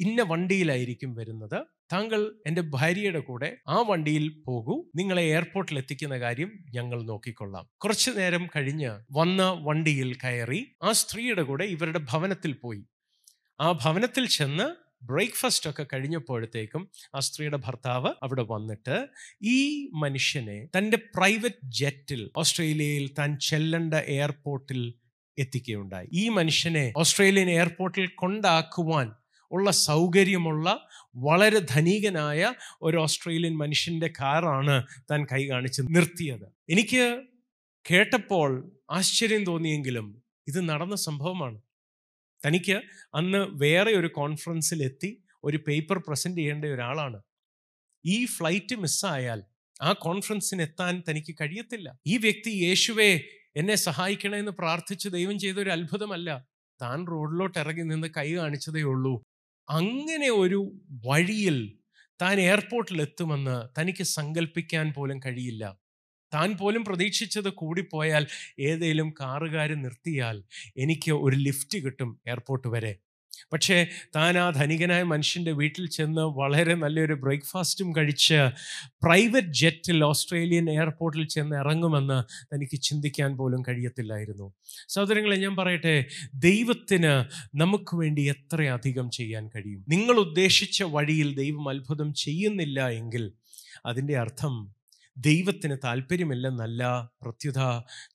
ഇന്ന 0.00 0.22
വണ്ടിയിലായിരിക്കും 0.22 1.14
വരുന്നത്. 1.14 1.66
താങ്കൾ 1.92 2.42
എന്റെ 2.46 2.62
ഭാര്യയുടെ 2.62 3.18
കൂടെ 3.18 3.56
ആ 3.68 3.84
വണ്ടിയിൽ 3.88 4.42
പോകൂ. 4.46 4.84
നിങ്ങളെ 4.96 5.22
എയർപോർട്ടിൽ 5.22 5.78
എത്തിക്കുന്ന 5.78 6.18
കാര്യം 6.18 6.64
ഞങ്ങൾ 6.74 7.02
നോക്കിക്കൊള്ളാം. 7.02 7.68
കുറച്ചു 7.76 8.10
നേരം 8.10 8.48
കഴിഞ്ഞ് 8.56 9.00
വന്ന 9.12 9.50
വണ്ടിയിൽ 9.50 10.18
കയറി 10.24 10.76
ആ 10.82 10.92
സ്ത്രീയുടെ 10.92 11.42
കൂടെ 11.42 11.64
ഇവരുടെ 11.64 11.98
ഭവനത്തിൽ 11.98 12.52
പോയി. 12.52 12.84
ആ 13.60 13.72
ഭവനത്തിൽ 13.72 14.26
ചെന്ന് 14.28 14.86
ബ്രേക്ക്ഫാസ്റ്റ് 15.02 15.70
ഒക്കെ 15.70 15.86
കഴിഞ്ഞപ്പോഴത്തേക്കും 15.92 16.90
ആ 17.14 17.20
സ്ത്രീയുടെ 17.20 17.56
ഭർത്താവ് 17.56 18.10
അവിടെ 18.22 18.42
വന്നിട്ട് 18.42 19.06
ഈ 19.42 19.88
മനുഷ്യനെ 19.94 20.68
തന്റെ 20.78 20.96
പ്രൈവറ്റ് 20.96 21.56
ജെറ്റിൽ 21.64 22.30
ഓസ്ട്രേലിയയിൽ 22.36 23.14
താൻ 23.18 23.38
ചെല്ലേണ്ട 23.38 23.94
എയർപോർട്ടിൽ 23.94 24.94
എത്തിക്കുകയുണ്ടായി. 25.38 26.08
ഈ 26.12 26.28
മനുഷ്യനെ 26.28 26.92
ഓസ്ട്രേലിയൻ 26.96 27.50
എയർപോർട്ടിൽ 27.50 28.06
കൊണ്ടാക്കുവാൻ 28.14 29.12
ഉള്ള 29.52 29.70
സൗകര്യമുള്ള 29.70 30.88
വളരെ 31.16 31.58
ധനികനായ 31.58 32.54
ഒരു 32.82 32.96
ഓസ്ട്രേലിയൻ 32.96 33.56
മനുഷ്യന്റെ 33.56 34.12
കാറാണ് 34.20 34.86
താൻ 35.10 35.24
കൈ 35.24 35.48
കാണിച്ച് 35.48 35.82
നിർത്തിയത്. 35.82 36.52
എനിക്ക് 36.70 37.22
കേട്ടപ്പോൾ 37.90 38.72
ആശ്ചര്യം 38.90 39.44
തോന്നിയെങ്കിലും 39.44 40.22
ഇത് 40.48 40.68
നടന്ന 40.68 40.96
സംഭവമാണ്. 40.96 41.58
തനിക്ക് 42.46 42.82
അന്ന് 43.14 43.46
വേറെ 43.50 43.92
ഒരു 43.92 44.06
കോൺഫറൻസിൽ 44.06 44.82
എത്തി 44.82 45.22
ഒരു 45.44 45.56
പേപ്പർ 45.68 45.98
പ്രസന്റ് 45.98 46.38
ചെയ്യേണ്ട 46.38 46.64
ഒരാളാണ്. 46.64 47.22
ഈ 48.06 48.26
ഫ്ലൈറ്റ് 48.26 48.76
മിസ്സായാൽ 48.76 49.42
ആ 49.82 49.92
കോൺഫറൻസിന് 49.92 50.62
എത്താൻ 50.62 51.02
തനിക്ക് 51.10 51.34
കഴിയത്തില്ല. 51.40 51.98
ഈ 52.06 52.16
വ്യക്തി 52.16 52.50
യേശുവെ 52.50 53.24
എന്നെ 53.56 53.74
സഹായിക്കണമെന്ന് 53.74 54.52
പ്രാർത്ഥിച്ച് 54.52 55.08
ദൈവം 55.08 55.38
ചെയ്ത 55.38 55.56
ഒരു 55.56 55.70
അത്ഭുതമല്ല. 55.70 56.46
താൻ 56.82 57.06
റോഡിലോട്ട് 57.06 57.58
ഇറങ്ങി 57.58 57.82
നിന്ന് 57.82 58.08
കൈ 58.16 58.34
കാണിച്ചതേ 58.34 58.82
ഉള്ളൂ. 58.82 59.22
അങ്ങനെ 59.68 60.30
ഒരു 60.30 60.80
വഴിയിൽ 61.06 61.78
താൻ 62.22 62.40
എയർപോർട്ടിൽ 62.40 63.02
എത്തുമെന്ന് 63.02 63.80
തനിക്ക് 63.80 64.04
സങ്കല്പിക്കാൻ 64.04 64.92
പോലും 64.96 65.20
കഴിയില്ല. 65.26 65.78
താൻ 66.34 66.56
പോലും 66.56 66.84
പ്രതീക്ഷിച്ചത് 66.84 67.48
കൂടിപ്പോയാൽ 67.48 68.26
ഏതെങ്കിലും 68.60 69.10
കാറുകാർ 69.10 69.82
നിർത്തിയാൽ 69.82 70.42
എനിക്ക് 70.76 71.12
ഒരു 71.12 71.36
ലിഫ്റ്റ് 71.36 71.78
കിട്ടും 71.78 72.20
എയർപോർട്ട് 72.26 72.68
വരെ. 72.68 72.98
പക്ഷേ 73.52 73.86
താൻ 74.16 74.38
ആ 74.38 74.50
ധനികനായ 74.50 75.02
മനുഷ്യന്റെ 75.02 75.52
വീട്ടിൽ 75.52 75.88
ചെന്ന് 75.88 76.20
വളരെ 76.20 76.74
നല്ലൊരു 76.74 77.14
ബ്രേക്ക്ഫാസ്റ്റും 77.14 77.96
കഴിച്ച് 77.96 78.50
പ്രൈവറ്റ് 79.02 79.48
ജെറ്റിൽ 79.48 80.04
ഓസ്ട്രേലിയൻ 80.04 80.70
എയർപോർട്ടിൽ 80.70 81.28
ചെന്ന് 81.28 81.56
ഇറങ്ങുമെന്ന് 81.56 82.46
തനിക്ക് 82.54 82.80
ചിന്തിക്കാൻ 82.80 83.36
പോലും 83.36 83.62
കഴിയത്തില്ലായിരുന്നു. 83.62 84.54
സഹോദരങ്ങളെ 84.88 85.36
ഞാൻ 85.36 85.56
പറയട്ടെ 85.56 86.06
ദൈവത്തിന് 86.34 87.24
നമുക്ക് 87.54 87.96
വേണ്ടി 87.96 88.22
എത്രയധികം 88.22 89.10
ചെയ്യാൻ 89.10 89.48
കഴിയും? 89.48 89.84
നിങ്ങൾ 89.88 90.16
ഉദ്ദേശിച്ച 90.16 90.82
വഴിയിൽ 90.82 91.34
ദൈവം 91.34 91.68
അത്ഭുതം 91.68 92.14
ചെയ്യുന്നില്ല 92.14 92.88
എങ്കിൽ 92.88 93.32
അതിന്റെ 93.86 94.16
അർത്ഥം 94.16 94.75
ദൈവത്തിന് 95.16 95.76
താല്പര്യമില്ലെന്നല്ല 95.84 97.10
പ്രത്യുത 97.22 97.60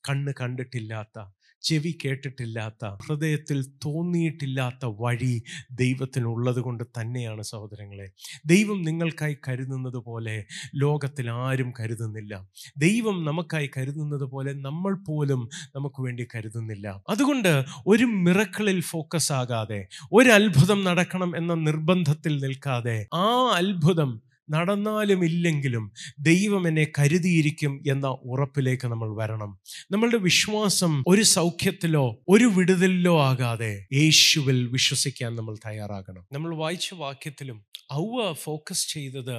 കണ്ണ് 0.09 0.33
കണ്ടിട്ടില്ലാത്ത 0.41 1.19
ചെവി 1.63 1.97
കേട്ടിട്ടില്ലാത്ത 2.05 2.85
ഹൃദയത്തിൽ 2.85 3.63
തോന്നിയിട്ടില്ലാത്ത 3.85 4.85
വഴി 4.85 5.43
ദൈവത്തിനുള്ളത് 5.71 6.59
കൊണ്ട് 6.59 6.83
തന്നെയാണ് 6.83 7.41
സഹോദരങ്ങളെ. 7.41 8.11
ദൈവം 8.45 8.81
നിങ്ങൾക്കായി 8.81 9.37
കരുതുന്നത് 9.47 9.97
പോലെ 9.97 10.45
ലോകത്തിൽ 10.75 11.29
ആരും 11.29 11.73
കരുതുന്നില്ല. 11.79 12.47
ദൈവം 12.77 13.25
നമുക്കായി 13.25 13.69
കരുതുന്നത് 13.77 14.23
പോലെ 14.23 14.53
നമ്മൾ 14.53 14.95
പോലും 15.07 15.49
നമുക്ക് 15.75 16.01
വേണ്ടി 16.01 16.27
കരുതുന്നില്ല. 16.35 17.01
അതുകൊണ്ട് 17.09 17.65
ഒരു 17.87 18.03
മിറക്കിളിൽ 18.03 18.81
ഫോക്കസ് 18.81 19.31
ആകാതെ 19.31 19.87
ഒരു 20.13 20.29
അത്ഭുതം 20.29 20.83
നടക്കണം 20.83 21.37
എന്ന 21.37 21.53
നിർബന്ധത്തിൽ 21.53 22.37
നിൽക്കാതെ 22.37 23.07
ആ 23.13 23.49
അത്ഭുതം 23.55 24.30
നടന്നാലും 24.51 25.23
ഇല്ലെങ്കിലും 25.25 25.83
ദൈവം 26.19 26.67
എന്നെ 26.67 26.85
കരുതിയിരിക്കും 26.99 27.83
എന്ന 27.87 28.07
ഉറപ്പിലേക്ക് 28.07 28.87
നമ്മൾ 28.87 29.15
വരണം. 29.15 29.51
നമ്മളുടെ 29.91 30.17
വിശ്വാസം 30.17 31.03
ഒരു 31.07 31.21
സൗഖ്യത്തിലോ 31.21 32.05
ഒരു 32.29 32.45
വിടുതലിലോ 32.45 33.21
ആകാതെ 33.21 33.73
യേശുവിൽ 33.93 34.67
വിശ്വസിക്കാൻ 34.67 35.35
നമ്മൾ 35.35 35.55
തയ്യാറാകണം. 35.65 36.23
നമ്മൾ 36.33 36.55
വായിച്ച 36.55 36.93
വാക്യത്തിലും 36.93 37.59
ഔവ 37.93 38.33
ഫോക്കസ് 38.33 38.93
ചെയ്തത് 38.93 39.37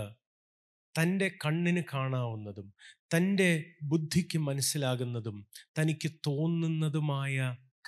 തന്റെ 0.94 1.28
കണ്ണിന് 1.44 1.82
കാണാവുന്നതും 1.94 2.66
തന്റെ 3.14 3.48
ബുദ്ധിക്ക് 3.82 4.38
മനസ്സിലാകുന്നതും 4.38 5.36
തനിക്ക് 5.78 6.10
തോന്നുന്നതുമായ 6.26 7.36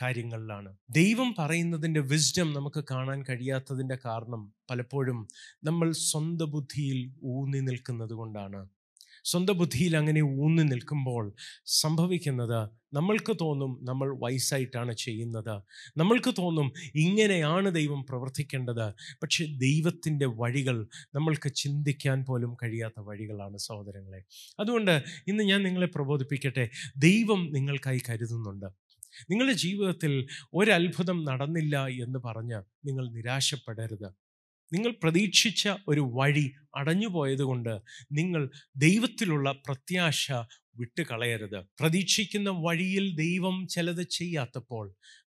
കാര്യങ്ങളിലാണ്. 0.02 0.76
ദൈവം 0.90 1.34
പറയുന്നതിന്റെ 1.38 2.00
വിസ്ഡം 2.00 2.52
നമുക്ക് 2.52 2.84
കാണാൻ 2.90 3.22
കഴിയാത്തതിന്റെ 3.22 3.98
കാരണം 4.04 4.52
പലപ്പോഴും 4.70 5.28
നമ്മൾ 5.64 5.92
സ്വന്തം 5.92 6.50
ബുദ്ധിയിൽ 6.50 7.12
ഊന്നി 7.24 7.60
നിൽക്കുന്നത് 7.60 8.12
കൊണ്ടാണ്. 8.12 8.68
സ്വന്തം 9.24 9.58
ബുദ്ധിയിൽ 9.58 9.96
അങ്ങനെ 9.96 10.20
ഊന്നി 10.22 10.62
നിൽക്കുമ്പോൾ 10.62 11.32
സംഭവിക്കുന്നത് 11.66 12.70
നമ്മൾക്ക് 12.94 13.36
തോന്നും 13.40 13.78
നമ്മൾ 13.82 14.18
വയസ്സായിട്ടാണ് 14.22 14.92
ചെയ്യുന്നത്. 14.92 15.62
നമ്മൾക്ക് 15.96 16.34
തോന്നും 16.38 16.72
ഇങ്ങനെയാണ് 16.94 17.74
ദൈവം 17.74 18.04
പ്രവർത്തിക്കേണ്ടത്. 18.08 18.94
പക്ഷെ 19.22 19.44
ദൈവത്തിന്റെ 19.44 20.26
വഴികൾ 20.26 20.88
നമ്മൾക്ക് 21.14 21.52
ചിന്തിക്കാൻ 21.52 22.24
പോലും 22.24 22.56
കഴിയാത്ത 22.62 23.00
വഴികളാണ് 23.00 23.58
സഹോദരങ്ങളെ. 23.58 24.24
അതുകൊണ്ട് 24.60 25.02
ഇന്ന് 25.26 25.44
ഞാൻ 25.44 25.62
നിങ്ങളെ 25.62 25.86
പ്രബോധിപ്പിക്കട്ടെ. 25.86 26.70
ദൈവം 26.96 27.52
നിങ്ങൾക്കായി 27.52 28.02
കരുതുന്നുണ്ട്. 28.08 28.83
നിങ്ങളുടെ 29.30 29.52
ജീവിതത്തിൽ 29.52 30.26
ഒരത്ഭുതം 30.54 31.24
നടന്നില്ല 31.24 31.86
എന്ന് 31.86 32.18
പറഞ്ഞ് 32.24 32.60
നിങ്ങൾ 32.86 33.12
നിരാശപ്പെടരുത്. 33.12 34.08
നിങ്ങൾ 34.72 34.94
പ്രതീക്ഷിച്ച 35.02 35.68
ഒരു 35.88 36.10
വഴി 36.14 36.52
അടഞ്ഞുപോയതുകൊണ്ട് 36.76 37.74
നിങ്ങൾ 38.12 38.50
ദൈവത്തിലുള്ള 38.76 39.52
പ്രത്യാശ 39.52 40.32
വിട്ടുകളയരുത്. 40.76 41.64
പ്രതീക്ഷിക്കുന്ന 41.80 42.50
വഴിയിൽ 42.50 43.16
ദൈവം 43.16 43.68
ചിലത് 43.68 44.02
ചെയ്യാത്തപ്പോൾ 44.10 44.86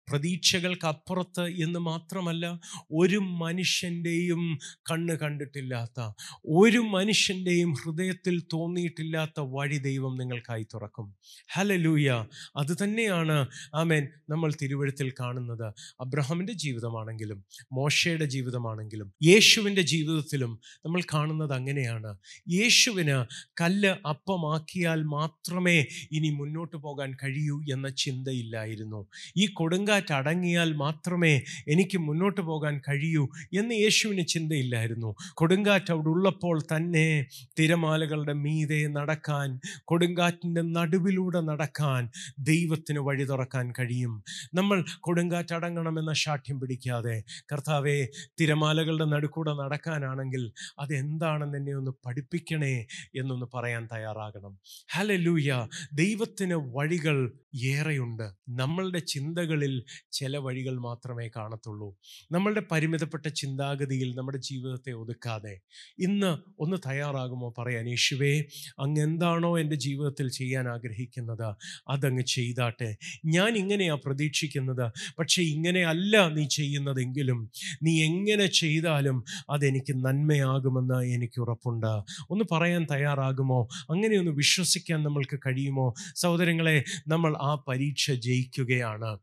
പ്രതീക്ഷകൾക്കപ്പുറത്ത് 0.08 1.44
എന്ന് 1.64 1.80
മാത്രമല്ല 1.80 2.44
ഒരു 2.92 3.16
മനുഷ്യന്റെയും 3.16 4.42
കണ്ണ് 4.90 5.14
കണ്ടിട്ടില്ലാത്ത 5.18 6.00
ഒരു 6.46 6.78
മനുഷ്യന്റെയും 6.78 7.72
ഹൃദയത്തിൽ 7.72 8.42
തോന്നിയിട്ടില്ലാത്ത 8.52 9.40
വഴി 9.54 9.78
ദൈവം 9.78 10.16
നിങ്ങൾക്കായി 10.16 10.66
തുറക്കും. 10.74 11.06
ഹലലൂയ 11.52 12.08
അത് 12.56 12.72
തന്നെയാണ് 12.82 13.36
ആമേൻ 13.74 14.08
നമ്മൾ 14.30 14.52
തിരുവഴുത്തിൽ 14.62 15.10
കാണുന്നത്. 15.20 15.66
അബ്രഹാമിന്റെ 16.00 16.52
ജീവിതമാണെങ്കിലും 16.52 17.44
മോശയുടെ 17.72 18.24
ജീവിതമാണെങ്കിലും 18.24 19.12
യേശുവിന്റെ 19.24 19.82
ജീവിതത്തിലും 19.82 20.52
നമ്മൾ 20.84 21.02
കാണുന്നത് 21.14 21.52
അങ്ങനെയാണ്. 21.52 22.10
യേശുവിന് 22.50 23.16
കല്ല് 23.60 23.92
അപ്പമാക്കിയാൽ 24.08 25.02
മാത്രമേ 25.02 25.76
ഇനി 26.12 26.30
മുന്നോട്ട് 26.30 26.76
പോകാൻ 26.76 27.16
കഴിയൂ 27.22 27.60
എന്ന 27.72 27.88
ചിന്തയില്ലായിരുന്നു. 27.88 29.00
ഈ 29.36 29.46
കൊടുങ്കാറ്റ് 29.94 30.12
അടങ്ങിയാൽ 30.12 30.72
മാത്രമേ 30.72 31.42
എനിക്ക് 31.68 31.98
മുന്നോട്ട് 31.98 32.40
പോകാൻ 32.40 32.80
കഴിയൂ 32.88 33.28
എന്ന് 33.58 33.74
യേശുവിന് 33.74 34.26
ചിന്തയില്ലായിരുന്നു. 34.26 35.14
കൊടുങ്കാറ്റ് 35.34 35.92
അവിടെ 35.92 36.08
ഉള്ളപ്പോൾ 36.08 36.60
തന്നെ 36.60 37.26
തിരമാലകളുടെ 37.58 38.32
മീതെ 38.32 38.86
നടക്കാൻ 38.86 39.60
കൊടുങ്കാറ്റിന്റെ 39.84 40.62
നടുവിലൂടെ 40.62 41.40
നടക്കാൻ 41.40 42.10
ദൈവത്തിന് 42.38 42.98
വഴി 42.98 43.24
തുറക്കാൻ 43.24 43.72
കഴിയും. 43.78 44.24
നമ്മൾ 44.54 44.84
കൊടുങ്കാറ്റ് 45.00 45.54
അടങ്ങണമെന്ന 45.54 46.12
ശാഠ്യം 46.12 46.60
പിടിക്കാതെ 46.60 47.22
കർത്താവെ 47.52 48.08
തിരമാലകളുടെ 48.40 49.04
നടുക്കൂടെ 49.04 49.52
നടക്കാനാണെങ്കിൽ 49.52 50.52
അതെന്താണെന്ന് 50.78 51.58
എന്നെ 51.58 51.74
ഒന്ന് 51.74 51.90
പഠിപ്പിക്കണേ 52.06 52.86
എന്നൊന്ന് 53.20 53.46
പറയാൻ 53.54 53.88
തയ്യാറാകണം. 53.92 54.58
ഹലലൂയ 54.94 55.66
ദൈവത്തിന് 55.92 56.54
വഴികൾ 56.76 57.32
ഏറെയുണ്ട്. 57.64 58.26
നമ്മളുടെ 58.48 58.98
ചിന്തകളിൽ 58.98 59.83
ചില 60.12 60.36
വഴികൾ 60.36 60.78
മാത്രമേ 60.78 61.28
കാണത്തുള്ളൂ. 61.36 61.96
നമ്മളുടെ 62.32 62.62
പരിമിതപ്പെട്ട 62.72 63.26
ചിന്താഗതിയിൽ 63.28 64.14
നമ്മുടെ 64.14 64.38
ജീവിതത്തെ 64.38 64.92
ഒതുക്കാതെ 64.92 65.60
ഇന്ന് 65.98 66.38
ഒന്ന് 66.62 66.76
തയ്യാറാകുമോ 66.86 67.54
പറയാൻ 67.58 67.88
യേശുവേ 67.88 68.44
അങ്ങ് 68.78 69.00
എന്താണോ 69.00 69.58
എന്റെ 69.58 69.76
ജീവിതത്തിൽ 69.76 70.30
ചെയ്യാൻ 70.30 70.68
ആഗ്രഹിക്കുന്നത് 70.68 71.54
അതങ്ങ് 71.88 72.22
ചെയ്താട്ടെ. 72.22 72.96
ഞാൻ 73.26 73.56
ഇങ്ങനെയാ 73.56 73.94
പ്രതീക്ഷിക്കുന്നത് 73.94 74.92
പക്ഷേ 75.18 75.42
ഇങ്ങനെയല്ല 75.42 76.28
നീ 76.28 76.44
ചെയ്യുന്നതെങ്കിലും 76.46 77.50
നീ 77.82 78.04
എങ്ങനെ 78.04 78.46
ചെയ്താലും 78.46 79.24
അതെനിക്ക് 79.50 80.04
നന്മയാകുമെന്ന് 80.04 81.04
എനിക്ക് 81.06 81.40
ഉറപ്പുണ്ട്. 81.40 81.92
ഒന്ന് 82.30 82.44
പറയാൻ 82.52 82.86
തയ്യാറാകുമോ? 82.90 83.68
അങ്ങനെയൊന്ന് 83.90 84.30
വിശ്വസിക്കാൻ 84.30 85.02
നമ്മൾക്ക് 85.02 85.38
കഴിയുമോ? 85.46 85.94
സഹോദരങ്ങളെ 86.16 86.84
നമ്മൾ 87.08 87.36
ആ 87.36 87.64
പരീക്ഷ 87.68 88.10
ജയിക്കുകയാണ്. 88.10 89.18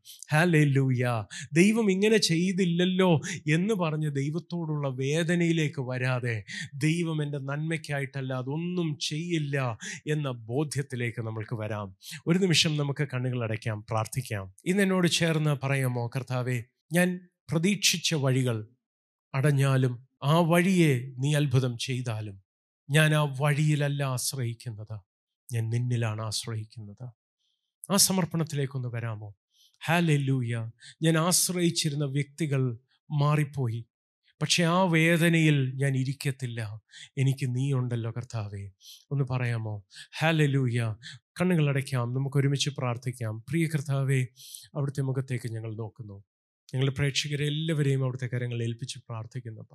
ഹാലൂയ 0.52 1.24
ദൈവം 1.52 1.90
ഇങ്ങനെ 1.90 2.16
ചെയ്തില്ലല്ലോ 2.16 3.20
എന്ന് 3.52 3.74
പറഞ്ഞ് 3.74 4.14
ദൈവത്തോടുള്ള 4.14 4.88
വേദനയിലേക്ക് 4.88 5.80
വരാതെ 5.80 6.44
ദൈവം 6.74 7.22
എന്റെ 7.22 7.38
നന്മയ്ക്കായിട്ടല്ല 7.38 8.32
അതൊന്നും 8.32 8.98
ചെയ്യില്ല 9.00 9.78
എന്ന 10.06 10.30
ബോധ്യത്തിലേക്ക് 10.30 11.22
നമ്മൾക്ക് 11.22 11.54
വരാം. 11.54 11.96
ഒരു 12.26 12.38
നിമിഷം 12.38 12.76
നമുക്ക് 12.76 13.08
കണ്ണുകൾ 13.14 13.42
അടയ്ക്കാം 13.42 13.84
പ്രാർത്ഥിക്കാം. 13.90 14.54
ഇന്ന് 14.66 14.82
എന്നോട് 14.82 15.08
ചേർന്ന് 15.08 15.66
പറയാമോ 15.66 16.10
കർത്താവേ 16.16 16.64
ഞാൻ 16.92 17.20
പ്രതീക്ഷിച്ച 17.50 18.14
വഴികൾ 18.14 18.68
അടഞ്ഞാലും 19.34 20.08
ആ 20.24 20.40
വഴിയെ 20.40 21.12
നീ 21.18 21.34
അത്ഭുതം 21.34 21.78
ചെയ്താലും 21.78 22.42
ഞാൻ 22.90 23.14
ആ 23.14 23.36
വഴിയിലല്ല 23.40 24.02
ആശ്രയിക്കുന്നത്. 24.02 25.00
ഞാൻ 25.52 25.70
നിന്നിലാണ് 25.70 26.22
ആശ്രയിക്കുന്നത്. 26.22 27.10
ആ 27.92 27.96
സമർപ്പണത്തിലേക്കൊന്ന് 27.96 28.88
വരാമോ? 28.88 29.34
ഹാലൂയ 29.86 30.70
ഞാൻ 31.02 31.18
ആശ്രയിച്ചിരുന്ന 31.18 32.04
വ്യക്തികൾ 32.04 32.78
മാറിപ്പോയി. 33.10 33.86
പക്ഷെ 34.42 34.64
ആ 34.64 34.82
വേദനയിൽ 34.82 35.72
ഞാൻ 35.74 35.96
ഇരിക്കത്തില്ല. 35.96 36.80
എനിക്ക് 37.18 37.56
നീ 37.56 37.72
ഉണ്ടല്ലോ 37.72 38.10
കർത്താവേ. 38.10 38.70
ഒന്ന് 39.10 39.24
പറയാമോ? 39.30 39.84
ഹാലലൂയ. 40.18 40.94
കണ്ണുകൾ 41.40 41.68
അടയ്ക്കാം. 41.68 42.14
നമുക്ക് 42.14 42.36
ഒരുമിച്ച് 42.36 42.70
പ്രാർത്ഥിക്കാം. 42.70 43.38
പ്രിയ 43.38 43.66
കർത്താവേ 43.66 44.26
അവിടുത്തെ 44.74 45.02
മുഖത്തേക്ക് 45.02 45.52
ഞങ്ങൾ 45.52 45.74
നോക്കുന്നു. 45.74 46.24
ഞങ്ങളുടെ 46.74 46.94
പ്രേക്ഷകരെ 46.98 47.46
എല്ലാവരെയും 47.46 48.02
അവിടുത്തെ 48.02 48.26
കരങ്ങൾ 48.26 48.62
ഏൽപ്പിച്ച് 48.62 48.98
പ്രാർത്ഥിക്കുന്നപ്പ. 48.98 49.74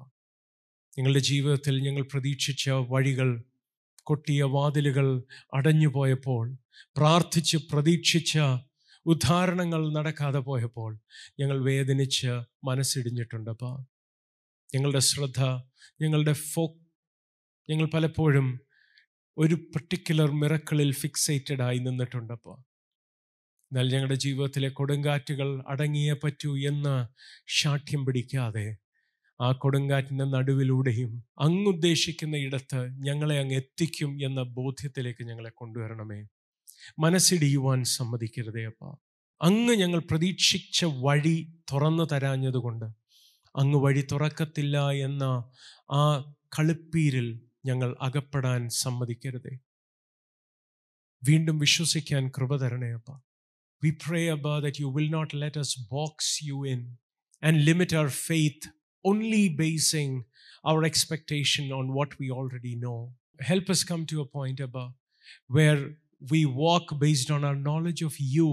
ഞങ്ങളുടെ 0.98 1.20
ജീവിതത്തിൽ 1.20 1.82
ഞങ്ങൾ 1.82 2.02
പ്രതീക്ഷിച്ച 2.02 2.70
വഴികൾ 2.70 3.44
കൊട്ടിയ 4.04 4.44
വാതിലുകൾ 4.44 5.24
അടഞ്ഞുപോയപ്പോൾ 5.54 6.58
പ്രാർത്ഥിച്ച് 6.70 7.58
പ്രതീക്ഷിച്ച 7.58 8.40
ഉദ്ധാരണങ്ങൾ 9.08 9.94
നടക്കാതെ 9.94 10.40
പോയപ്പോൾ 10.40 10.92
ഞങ്ങൾ 11.40 11.64
വേദനിച്ച് 11.64 12.32
മനസ്സിടിഞ്ഞിട്ടുണ്ടപ്പാ 12.64 13.72
ഞങ്ങളുടെ 14.74 15.00
ശ്രദ്ധ 15.00 15.42
ഞങ്ങളുടെ 16.02 16.34
ഫോ 16.34 16.64
ഞങ്ങൾ 17.70 17.86
പലപ്പോഴും 17.94 18.48
ഒരു 19.38 19.56
പർട്ടിക്കുലർ 19.76 20.32
മിറക്കിളിൽ 20.32 20.92
ഫിക്സേറ്റഡ് 20.92 21.62
ആയി 21.62 21.80
നിന്നിട്ടുണ്ടപ്പോൾ 21.80 22.58
എന്നാൽ 23.72 23.88
ഞങ്ങളുടെ 23.90 24.16
ജീവിതത്തിലെ 24.16 24.70
കൊടുങ്കാറ്റുകൾ 24.70 25.64
അടങ്ങിയേ 25.68 26.14
പറ്റൂ 26.14 26.58
എന്ന് 26.58 26.94
ശാഠ്യം 27.48 28.06
പിടിക്കാതെ 28.06 28.68
ആ 29.40 29.52
കൊടുങ്കാറ്റിന്റെ 29.52 30.26
നടുവിലൂടെയും 30.26 31.12
അങ്ങുദ്ദേശിക്കുന്ന 31.40 32.38
ഇടത്ത് 32.38 32.80
ഞങ്ങളെ 33.00 33.40
അങ്ങ് 33.40 33.56
എത്തിക്കും 33.56 34.22
എന്ന 34.22 34.42
ബോധ്യത്തിലേക്ക് 34.44 35.24
ഞങ്ങളെ 35.24 35.50
കൊണ്ടുവരണമേ. 35.50 36.20
മനസ്സിടിയുവാൻ 37.00 37.84
സമ്മതിക്കരുതേ 37.84 38.66
അപ്പ. 38.66 38.96
അങ്ങ് 39.42 39.74
ഞങ്ങൾ 39.74 40.00
പ്രതീക്ഷിച്ച 40.00 40.86
വഴി 40.86 41.54
തുറന്നു 41.72 42.04
തരാഞ്ഞതുകൊണ്ട് 42.04 42.86
അങ്ങ് 43.56 43.80
വഴി 43.80 44.08
തുറക്കത്തില്ല 44.12 44.92
എന്ന 44.92 45.24
ആ 45.92 46.34
കളിപ്പീരിൽ 46.60 47.42
ഞങ്ങൾ 47.66 47.96
അകപ്പെടാൻ 48.02 48.70
സമ്മതിക്കരുതേ. 48.70 49.58
വീണ്ടും 51.24 51.60
വിശ്വസിക്കാൻ 51.60 52.32
കൃപ 52.38 52.56
തരണേ 52.56 52.92
അപ്പ. 52.92 53.12
We 53.84 53.90
pray 53.90 54.30
അബ 54.30 54.60
that 54.60 54.82
you 54.82 54.88
will 54.88 55.10
not 55.10 55.42
let 55.42 55.60
us 55.60 55.88
box 55.92 56.44
you 56.44 56.68
in 56.68 56.98
and 57.44 57.62
limit 57.62 57.96
our 57.96 58.08
faith 58.08 58.70
only 59.06 59.48
basing 59.48 60.24
our 60.66 60.86
expectation 60.86 61.74
on 61.74 61.88
what 61.88 62.16
we 62.22 62.30
already 62.30 62.76
know 62.76 63.16
help 63.44 63.72
us 63.72 63.88
come 63.92 64.06
to 64.12 64.16
a 64.22 64.26
point 64.34 64.62
അബ 64.62 64.94
where 65.50 65.82
we 66.34 66.46
walk 66.46 67.00
based 67.00 67.32
on 67.32 67.42
our 67.46 67.58
knowledge 67.58 68.02
of 68.06 68.14
you 68.36 68.50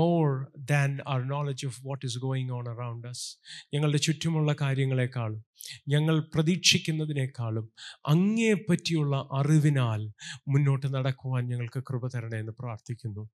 more 0.00 0.34
than 0.70 0.90
our 1.12 1.24
knowledge 1.24 1.64
of 1.66 1.74
what 1.84 2.00
is 2.08 2.14
going 2.24 2.48
on 2.50 2.64
around 2.74 3.10
us. 3.10 3.38
ഞങ്ങളുടെ 3.74 3.98
ചുറ്റുമുള്ള 3.98 4.54
കാര്യങ്ങളെക്കാളും 4.60 5.44
ഞങ്ങൾ 5.88 6.20
പ്രതീക്ഷിക്കുന്നതിനേക്കാളും 6.34 7.70
അങ്ങേ 8.08 8.54
പറ്റിയുള്ള 8.54 9.28
അറിവിനാൽ 9.32 10.12
മുന്നോട്ട് 10.48 10.94
നടക്കുവാൻ 10.94 11.48
ഞങ്ങൾക്ക് 11.48 11.82
കൃപ 11.82 12.08
തരണേ 12.08 12.38
എന്ന് 12.38 12.52
പ്രാർത്ഥിക്കുന്നു. 12.52 13.28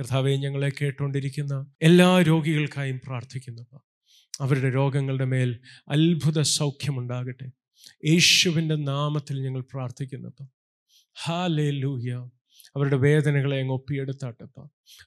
കർത്താവെ 0.00 0.36
ഞങ്ങളെ 0.36 0.72
കേട്ടുകൊണ്ടിരിക്കുന്ന 0.80 1.66
എല്ലാ 1.82 2.22
രോഗികൾക്കായും 2.22 3.00
പ്രാർത്ഥിക്കുന്നു. 3.06 3.80
അവരുടെ 4.40 4.74
രോഗങ്ങളുടെ 4.74 5.24
മേൽ 5.24 5.60
അത്ഭുത 5.88 6.40
സൗഖ്യമുണ്ടാകട്ടെ 6.40 7.50
യേശുവിന്റെ 8.06 8.76
നാമത്തിൽ 8.76 9.42
ഞങ്ങൾ 9.42 9.60
പ്രാർത്ഥിക്കുന്നു. 9.60 10.48
ഹാ 11.22 11.46
ലേ 11.46 11.70
ലൂയ 11.70 12.28
അവരുടെ 12.76 12.96
വേദനകളെ 12.96 13.56
അങ്ങ് 13.60 13.74
ഒപ്പിയെടുത്താട്ടപ്പ 13.74 14.56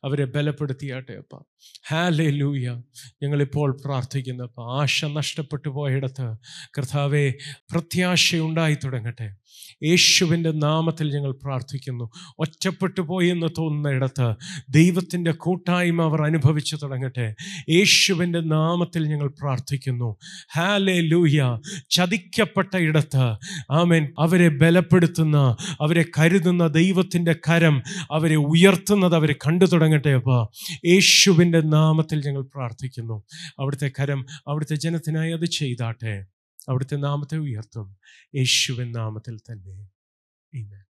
അവരെ 0.06 0.26
ബലപ്പെടുത്തിയാട്ടെ 0.26 1.14
അപ്പ. 1.14 1.44
ഹാ 1.88 2.10
ലേ 2.10 2.30
ലൂയ 2.30 2.82
ഞങ്ങളിപ്പോൾ 3.24 3.78
പ്രാർത്ഥിക്കുന്നപ്പ 3.86 4.62
ആശ 4.62 5.06
നഷ്ടപ്പെട്ടു 5.06 5.70
പോയിടത്ത് 5.70 6.36
കർത്താവെ 6.78 7.34
പ്രത്യാശയുണ്ടായി 7.72 8.78
തുടങ്ങട്ടെ. 8.84 9.36
യേശുവിന്റെ 9.84 10.52
നാമത്തിൽ 10.52 11.16
ഞങ്ങൾ 11.16 11.32
പ്രാർത്ഥിക്കുന്നു. 11.32 12.10
ഒറ്റപ്പെട്ടു 12.40 13.02
പോയി 13.02 13.30
എന്ന് 13.30 13.48
തോന്നുന്ന 13.58 13.90
ഇടത്ത് 13.90 14.34
ദൈവത്തിന്റെ 14.70 15.32
കൂട്ടായ്മ 15.32 16.02
അവർ 16.02 16.22
അനുഭവിച്ചു 16.22 16.76
തുടങ്ങട്ടെ. 16.76 17.36
യേശുവിന്റെ 17.70 18.40
നാമത്തിൽ 18.40 19.08
ഞങ്ങൾ 19.08 19.28
പ്രാർത്ഥിക്കുന്നു. 19.28 20.18
ഹാലേ 20.56 21.02
ലൂയ 21.02 21.60
ചതിക്കപ്പെട്ട 21.90 22.78
ഇടത്ത് 22.78 23.36
ആമേൻ. 23.72 24.14
അവരെ 24.20 24.50
ബലപ്പെടുത്തുന്ന 24.50 25.56
അവരെ 25.82 26.06
കരുതുന്ന 26.20 26.68
ദൈവത്തിന്റെ 26.68 27.34
കരം 27.34 27.84
അവരെ 28.12 28.36
ഉയർത്തുന്നത് 28.36 29.16
അവരെ 29.16 29.34
കണ്ടു 29.34 29.66
തുടങ്ങട്ടെ 29.74 30.10
അപ്പ. 30.10 30.30
യേശുവിന്റെ 30.86 31.62
നാമത്തിൽ 31.62 32.26
ഞങ്ങൾ 32.26 32.42
പ്രാർത്ഥിക്കുന്നു. 32.42 33.24
അവിടുത്തെ 33.60 33.92
കരം 34.00 34.26
അവിടുത്തെ 34.48 34.76
ജനത്തിനായി 34.76 35.34
അത് 35.34 35.46
ചെയ്താട്ടെ. 35.46 36.26
അവിടുത്തെ 36.70 36.96
നാമത്തെ 36.96 37.38
ഉയർത്തും. 37.38 37.98
യേശുവിൻ 38.36 38.92
നാമത്തിൽ 38.92 39.38
തന്നെ. 39.38 39.88
Amen. 40.60 40.83